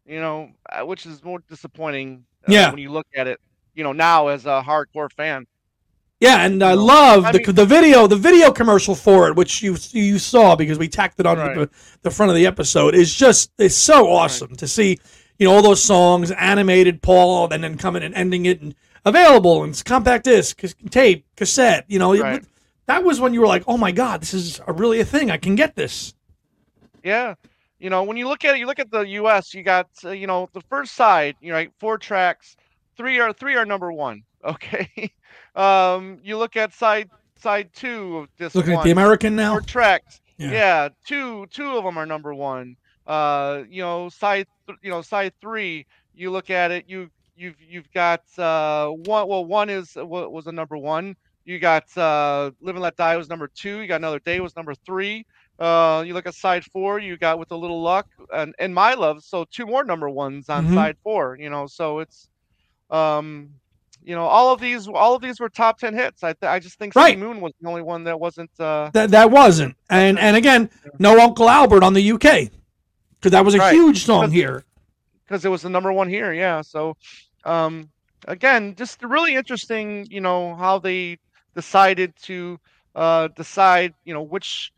[0.06, 2.26] You know, uh, which is more disappointing.
[2.48, 2.70] uh, Yeah.
[2.72, 3.40] When you look at it,
[3.76, 5.46] you know, now as a hardcore fan.
[6.22, 9.62] Yeah, and I love I the, mean- the video, the video commercial for it, which
[9.64, 11.56] you you saw because we tacked it on Right.
[11.58, 11.70] the,
[12.04, 12.94] the front of the episode.
[12.96, 15.00] is just it's so awesome to see,
[15.40, 19.64] you know, all those songs animated, Paul, and then coming and ending it and available
[19.64, 20.62] and compact disc,
[20.92, 21.86] tape, cassette.
[21.88, 22.46] You know, it- Right.
[22.86, 25.32] that was when you were like, oh my god, this is a, really a thing.
[25.32, 26.14] I can get this.
[27.04, 27.34] Yeah.
[27.80, 29.56] You know, when you look at it, you look at the U.S.
[29.56, 31.36] You got, uh, you know, the first side.
[31.42, 32.56] You know, right, four tracks.
[32.96, 34.22] Three are three are number one.
[34.44, 35.12] Okay.
[35.56, 38.82] Um, you look at side side two of this Looking one.
[38.82, 39.54] at the American now.
[39.54, 40.22] four tracks.
[40.38, 40.52] Yeah.
[40.52, 40.90] Yeah.
[41.06, 42.76] two two of them are number one.
[43.08, 45.86] Uh, you know, side th- you know side three.
[46.14, 46.86] You look at it.
[46.88, 49.28] You you've you've got uh one.
[49.28, 51.16] Well, one is what was a number one.
[51.44, 53.80] You got uh, Live and Let Die was number two.
[53.80, 55.26] You got Another Day was number three.
[55.58, 57.00] Uh, you look at side four.
[57.00, 59.24] You got With a Little Luck and and My Love.
[59.24, 60.74] So two more number ones on Mhm.
[60.76, 61.38] side four.
[61.40, 62.30] You know, so it's
[62.90, 63.50] um.
[64.04, 66.24] You know, all of these, all of these were top ten hits.
[66.24, 67.18] I, th- I just think Right.
[67.20, 68.50] Moon was the only one that wasn't.
[68.60, 72.50] Uh, That that wasn't, and and again, no Uncle Albert on the UK
[73.20, 73.74] because that was a Right.
[73.74, 74.64] huge song Because- here.
[75.26, 76.34] because it was the number one here.
[76.34, 76.62] Yeah.
[76.62, 76.98] So,
[77.46, 77.90] um,
[78.28, 80.08] again, just really interesting.
[80.10, 81.18] You know how they
[81.56, 82.60] decided to
[82.96, 83.94] uh, decide.
[84.04, 84.72] You know which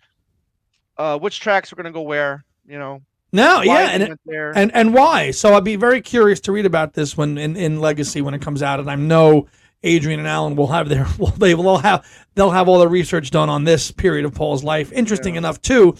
[0.98, 2.44] uh, which tracks were going to go where.
[2.68, 3.02] You know.
[3.34, 4.18] No, why yeah, and
[4.56, 5.32] and and why?
[5.32, 8.42] So I'd be very curious to read about this when in, in Legacy when it
[8.42, 9.48] comes out, and I know
[9.82, 12.06] Adrian and Allan will have their well, they will all have
[12.36, 14.92] they'll have all the research done on this period of Paul's life.
[14.92, 15.40] Interesting Yeah.
[15.40, 15.96] enough too.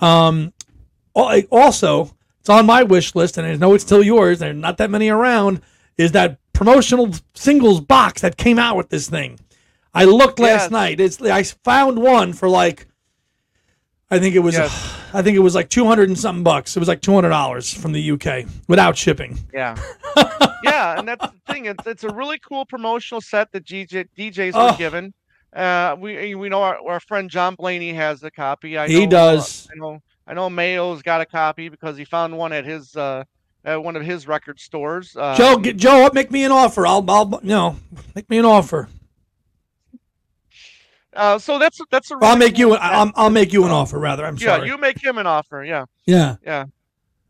[0.00, 0.52] Um,
[1.14, 4.38] also, it's on my wish list, and I know it's still yours.
[4.38, 5.60] There are not that many around.
[5.98, 9.38] Is that promotional singles box that came out with this thing?
[9.92, 10.70] I looked last Yes.
[10.70, 11.00] night.
[11.00, 12.86] It's I found one for like.
[14.10, 14.56] I think it was.
[14.58, 16.76] I think it was like two hundred and something bucks.
[16.76, 19.38] It was like two hundred dollars from the UK without shipping.
[19.52, 19.76] yeah.
[20.62, 21.66] yeah, and that's the thing.
[21.66, 24.72] It's it's a really cool promotional set that DJ, DJs Oh.
[24.72, 25.12] were given.
[25.54, 28.76] Uh, we we know our, our friend John Blaney has a copy.
[28.78, 29.68] I He know, uh, does.
[29.70, 33.24] I know I know Mayo's got a copy because he found one at his uh,
[33.64, 35.16] at one of his record stores.
[35.16, 36.86] Um, Joe, get, Joe, make me an offer.
[36.86, 37.76] I'll, I'll, know,
[38.14, 38.88] make me an offer.
[41.18, 42.14] Uh, so that's that's a.
[42.14, 42.74] I'll really make you.
[42.74, 42.78] An.
[42.80, 43.98] I'll, I'll make you an offer.
[43.98, 44.68] Rather, I'm yeah, sorry.
[44.68, 45.64] Yeah, you make him an offer.
[45.64, 46.66] Yeah, yeah, Yeah.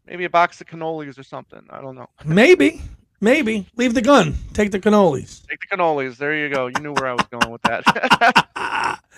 [0.06, 1.62] maybe a box of cannolis or something.
[1.70, 2.08] I don't know.
[2.24, 2.82] maybe,
[3.20, 3.66] maybe.
[3.76, 4.34] Leave the gun.
[4.52, 5.46] Take the cannolis.
[5.46, 6.18] Take the cannolis.
[6.18, 6.66] There you go.
[6.66, 9.00] You knew where I was going with that.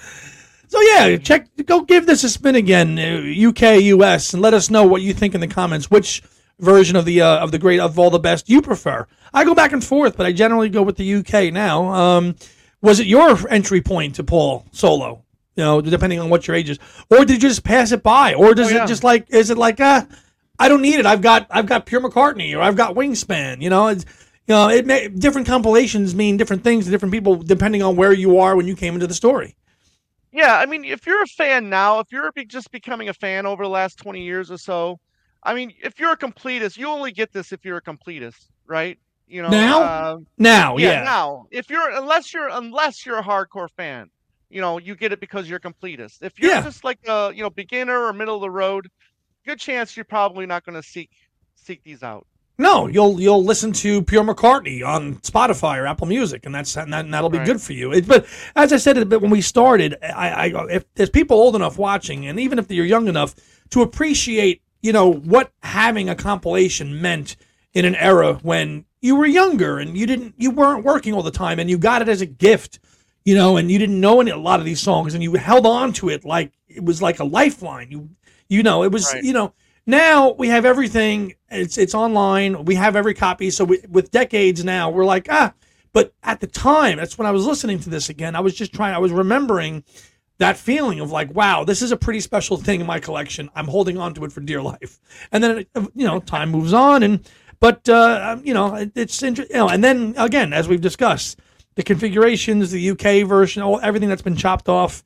[0.70, 1.48] So yeah, check.
[1.66, 5.12] Go give this a spin again, uh, UK, US, and let us know what you
[5.12, 5.90] think in the comments.
[5.90, 6.22] Which
[6.60, 9.04] version of the uh, of the great of all the best you prefer?
[9.34, 11.92] I go back and forth, but I generally go with the UK now.
[11.92, 12.36] Um,
[12.82, 15.24] was it your entry point to Paul solo?
[15.56, 16.78] You know, depending on what your age is,
[17.10, 18.84] or did you just pass it by, or does Oh, yeah.
[18.84, 20.04] it just like is it like uh,
[20.58, 21.06] I don't need it.
[21.06, 23.60] I've got I've got Pure McCartney or I've got Wingspan.
[23.60, 24.04] You know, it's,
[24.46, 28.12] you know, it may, different compilations mean different things to different people depending on where
[28.12, 29.56] you are when you came into the story.
[30.32, 33.46] Yeah, I mean, if you're a fan now, if you're be- just becoming a fan
[33.46, 35.00] over the last 20 years or so,
[35.42, 38.96] I mean, if you're a completist, you only get this if you're a completist, right?
[39.30, 39.82] You know, Now?
[39.82, 41.02] um, Now, yeah, yeah.
[41.02, 44.08] now if you're unless you're unless you're a hardcore fan,
[44.50, 46.22] you know, you get it because you're a completist.
[46.22, 46.62] If you're Yeah.
[46.62, 48.88] just like a you know beginner or middle of the road,
[49.46, 51.10] good chance you're probably not going to seek
[51.56, 52.26] seek these out.
[52.58, 56.92] No, you'll you'll listen to Pure McCartney on Spotify or Apple Music, and that's and,
[56.92, 57.40] that, and that'll be Right.
[57.40, 57.90] good for you.
[57.92, 61.78] It, but as I said when we started, I, I if there's people old enough
[61.78, 63.34] watching, and even if you're young enough
[63.70, 67.36] to appreciate, you know, what having a compilation meant
[67.74, 71.30] in an era when you were younger and you didn't you weren't working all the
[71.30, 72.80] time and you got it as a gift,
[73.24, 75.66] you know, and you didn't know any a lot of these songs and you held
[75.66, 77.90] on to it like it was like a lifeline.
[77.90, 78.10] You
[78.48, 79.22] you know, it was Right.
[79.24, 79.54] you know
[79.86, 81.34] now we have everything.
[81.50, 82.64] It's it's online.
[82.64, 83.50] We have every copy.
[83.50, 85.52] So we, with decades now we're like ah
[85.92, 88.72] but at the time that's when i was listening to this again i was just
[88.72, 89.82] trying i was remembering
[90.38, 93.50] that feeling of like wow this is a pretty special thing in my collection.
[93.56, 95.00] I'm holding on to it for dear life.
[95.32, 97.28] And then you know time moves on and
[97.60, 101.38] but uh you know it's interesting you know and then again as we've discussed
[101.76, 105.04] the configurations the uk version all everything that's been chopped off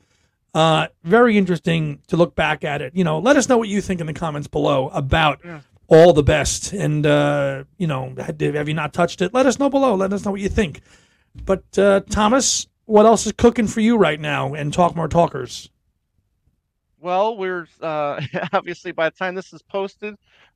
[0.55, 2.95] uh, very interesting to look back at it.
[2.95, 5.63] You know, let us know what you think in the comments below about Yeah.
[5.89, 6.73] all the best.
[6.73, 9.35] And uh, you know, have you not touched it?
[9.35, 9.97] Let us know below.
[9.97, 10.81] Let us know what you think.
[11.45, 14.55] But uh, Thomas, what else is cooking for you right now?
[14.55, 15.71] And talk more talkers.
[17.01, 18.21] Well, we're uh,
[18.53, 20.15] obviously by the time this is posted,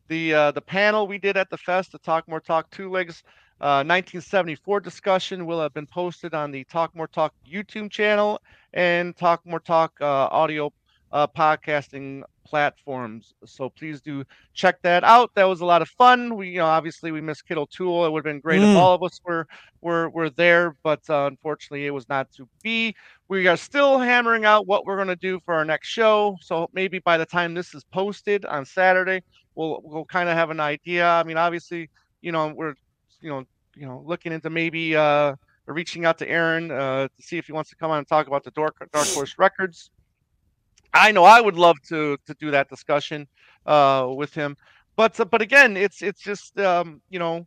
[0.09, 3.23] the uh, the panel we did at the fest, the Talk More Talk Two Legs
[3.61, 8.41] uh, 1974 discussion, will have been posted on the Talk More Talk YouTube channel
[8.73, 10.73] and Talk More Talk uh, audio
[11.13, 13.35] uh, podcasting platforms.
[13.45, 15.31] So please do check that out.
[15.35, 16.35] That was a lot of fun.
[16.37, 18.07] We, you know, obviously we missed Kid O'Toole.
[18.07, 18.73] It would have been great Mm.
[18.73, 19.47] if all of us were
[19.83, 22.95] were were there, but uh, unfortunately it was not to be
[23.29, 26.37] we are still hammering out what we're going to do for our next show.
[26.41, 29.23] So maybe by the time this is posted on Saturday,
[29.59, 31.07] we'll we'll kind of have an idea.
[31.07, 31.91] I mean, obviously,
[32.23, 32.75] you know, we're
[33.21, 33.45] you know
[33.75, 35.35] you know looking into maybe uh
[35.67, 38.27] reaching out to Aaron uh, to see if he wants to come on and talk
[38.27, 39.91] about the Dark Dark Horse Records.
[40.95, 43.27] I know I would love to to do that discussion
[43.67, 44.57] uh, with him,
[44.97, 47.47] but but again, it's it's just um, you know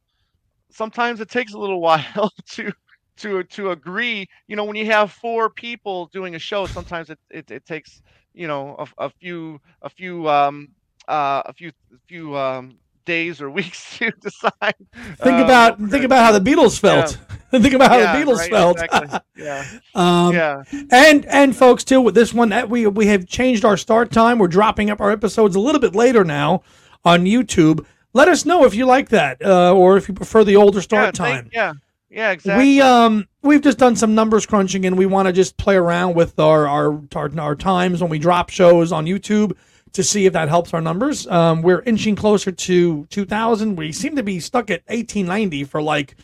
[0.70, 2.72] sometimes it takes a little while to
[3.18, 7.20] to to agree you know when you have four people doing a show sometimes it
[7.30, 8.02] it, it takes
[8.34, 10.70] you know a, a few a few um
[11.12, 14.76] uh a few a few um days or weeks to decide
[15.18, 17.18] Think uh, about think about how the Beatles felt.
[17.52, 18.82] think about how Yeah, the Beatles right, felt.
[18.82, 19.20] exactly.
[19.36, 23.66] yeah um, yeah And and folks too with this one that we we have changed
[23.66, 24.38] our start time.
[24.40, 26.62] We're dropping up our episodes a little bit later now
[27.04, 27.86] on YouTube.
[28.14, 31.16] Let us know if you like that uh, or if you prefer the older start
[31.18, 31.50] thank- time.
[31.54, 31.74] yeah
[32.10, 35.58] yeah exactly We um we've just done some numbers crunching and we want to just
[35.58, 39.56] play around with our, our our our times when we drop shows on YouTube
[39.94, 41.28] to see if that helps our numbers.
[41.28, 43.76] Um, we're inching closer to 2000.
[43.76, 46.16] We seem to be stuck at 1890 for like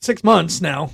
[0.00, 0.90] six months now.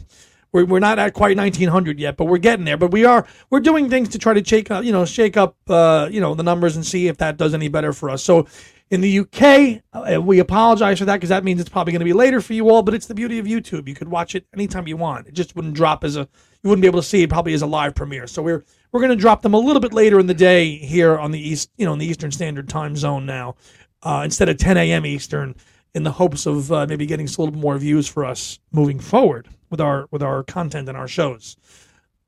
[0.52, 2.76] We're, we're not at quite 1900 yet, but we're getting there.
[2.76, 5.56] But we are we're doing things to try to shake up, you know, shake up,
[5.68, 8.24] uh, you know, the numbers and see if that does any better for us.
[8.24, 8.46] So
[8.90, 12.04] in the UK, uh, we apologize for that because that means it's probably going to
[12.04, 12.82] be later for you all.
[12.82, 15.28] But it's the beauty of YouTube; you could watch it anytime you want.
[15.28, 16.28] It just wouldn't drop as a
[16.62, 18.26] you wouldn't be able to see it probably as a live premiere.
[18.26, 21.18] So we're we're going to drop them a little bit later in the day here
[21.18, 23.54] on the east, you know, in the Eastern Standard Time Zone now,
[24.02, 25.06] uh, instead of 10 a.m.
[25.06, 25.54] Eastern,
[25.94, 28.98] in the hopes of uh, maybe getting a little bit more views for us moving
[28.98, 31.56] forward with our with our content and our shows.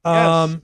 [0.05, 0.63] Um,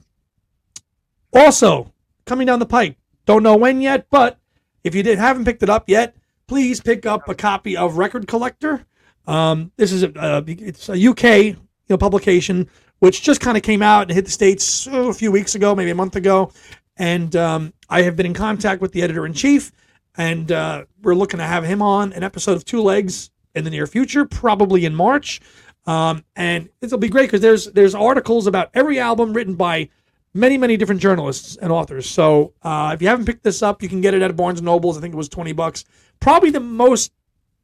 [1.33, 1.93] also,
[2.25, 2.97] coming down the pipe,
[3.27, 4.39] don't know when yet, but
[4.85, 6.17] if you did haven't picked it up yet,
[6.47, 8.87] please pick up a copy of Record Collector.
[9.27, 11.57] Um, this is a uh, it's a UK you
[11.89, 15.31] know, publication which just kind of came out and hit the states oh, a few
[15.31, 16.53] weeks ago, maybe a month ago,
[16.97, 19.73] and um, I have been in contact with the editor in chief,
[20.17, 23.71] and uh, we're looking to have him on an episode of Two Legs in the
[23.71, 25.41] near future, probably in March.
[25.87, 29.89] Um, and it'll be great because there's there's articles about every album written by
[30.35, 32.09] many many different journalists and authors.
[32.09, 34.67] So uh, if you haven't picked this up, you can get it at Barnes and
[34.67, 34.99] Nobles.
[34.99, 35.85] I think it was twenty bucks.
[36.21, 37.13] Probably the most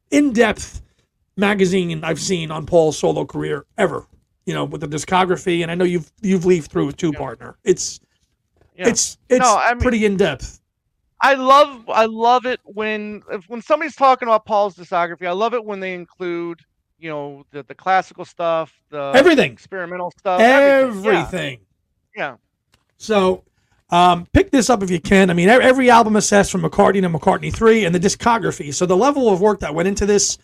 [0.09, 0.81] in depth
[1.37, 4.07] magazine I've seen on Paul's solo career ever.
[4.45, 7.57] You know, with the discography, and I know you've you've leafed through it too, partner.
[7.63, 7.99] It's
[8.77, 8.89] yeah.
[8.89, 10.61] it's it's No, I mean- pretty in depth.
[11.21, 15.25] I love I love it when when somebody's talking about Paul's discography.
[15.25, 16.59] I love it when they include
[16.99, 19.51] you know the the classical stuff, the Everything.
[19.51, 21.05] experimental stuff, everything.
[21.15, 21.59] Everything.
[22.15, 22.31] Yeah.
[22.31, 22.35] yeah.
[22.97, 23.43] So
[23.89, 25.29] um, pick this up if you can.
[25.29, 28.73] I mean, every album assessed from McCartney to McCartney 3 and the discography.
[28.73, 30.37] So the level of work that went into this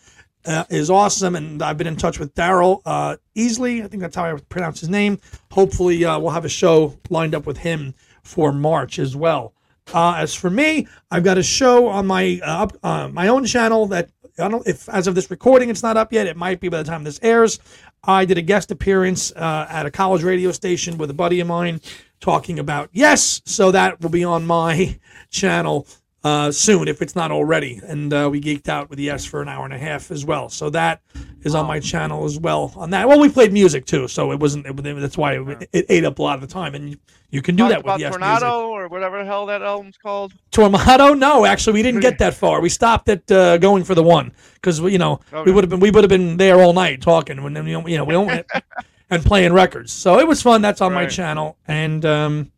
[0.45, 1.35] uh, is awesome.
[1.35, 3.83] And I've been in touch with Daryl uh, Easlea.
[3.83, 5.19] I think that's how I pronounce his name.
[5.51, 9.53] Hopefully, uh, we'll have a show lined up with him for March as well.
[9.93, 13.87] Uh, as for me, I've got a show on my uh, uh, my own channel
[13.87, 16.27] that I don't if as of this recording it's not up yet.
[16.27, 17.59] It might be by the time this airs.
[18.03, 21.81] I did a guest appearance at a college radio station with a buddy of mine
[22.19, 25.87] talking about yes, so that will be on my channel
[26.23, 27.81] uh, soon if it's not already.
[27.83, 30.49] And uh, we geeked out with Yes for an hour and a half as well.
[30.49, 31.01] So that
[31.43, 32.73] is on my channel as well.
[32.75, 34.67] On that, well, we played music too, so it wasn't.
[34.67, 36.75] It, that's why it, it ate up a lot of the time.
[36.75, 36.97] And you,
[37.31, 38.51] you can do Talked that with Yes Tornado music.
[38.51, 40.33] or whatever the hell that album's called.
[40.51, 41.13] Tornado?
[41.13, 42.61] No, actually, we didn't get that far.
[42.61, 45.79] We stopped at uh, going for the one because you know we would have been
[45.79, 48.45] we would have been there all night talking when you know we don't
[49.09, 49.91] and playing records.
[49.91, 50.61] So it was fun.
[50.61, 52.51] That's on my channel, and um,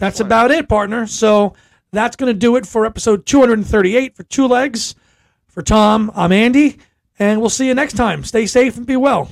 [0.00, 1.06] that's about it, partner.
[1.06, 1.54] So
[1.90, 4.94] that's gonna do it for episode 238 for Two Legs.
[5.46, 6.78] For Tom, I'm Andy,
[7.18, 8.22] and we'll see you next time.
[8.24, 9.30] Stay safe and be well.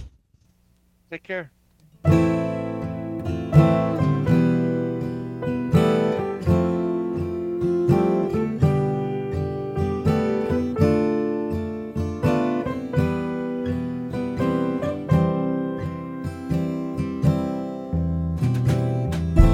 [1.11, 1.53] Take care.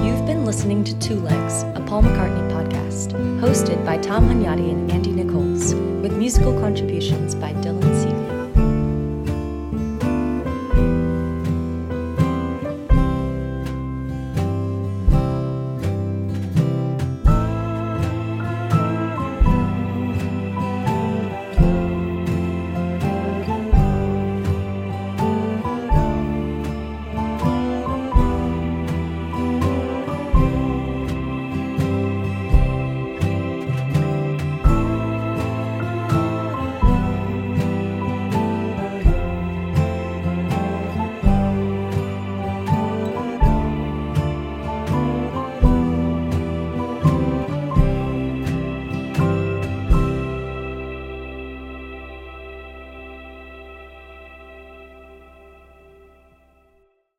[0.04, 2.51] You've been listening to Two Legs, a Paul McCartney podcast,
[3.42, 7.81] hosted by Tom Hunyadi and Andy Nichols, with musical contributions by Dylan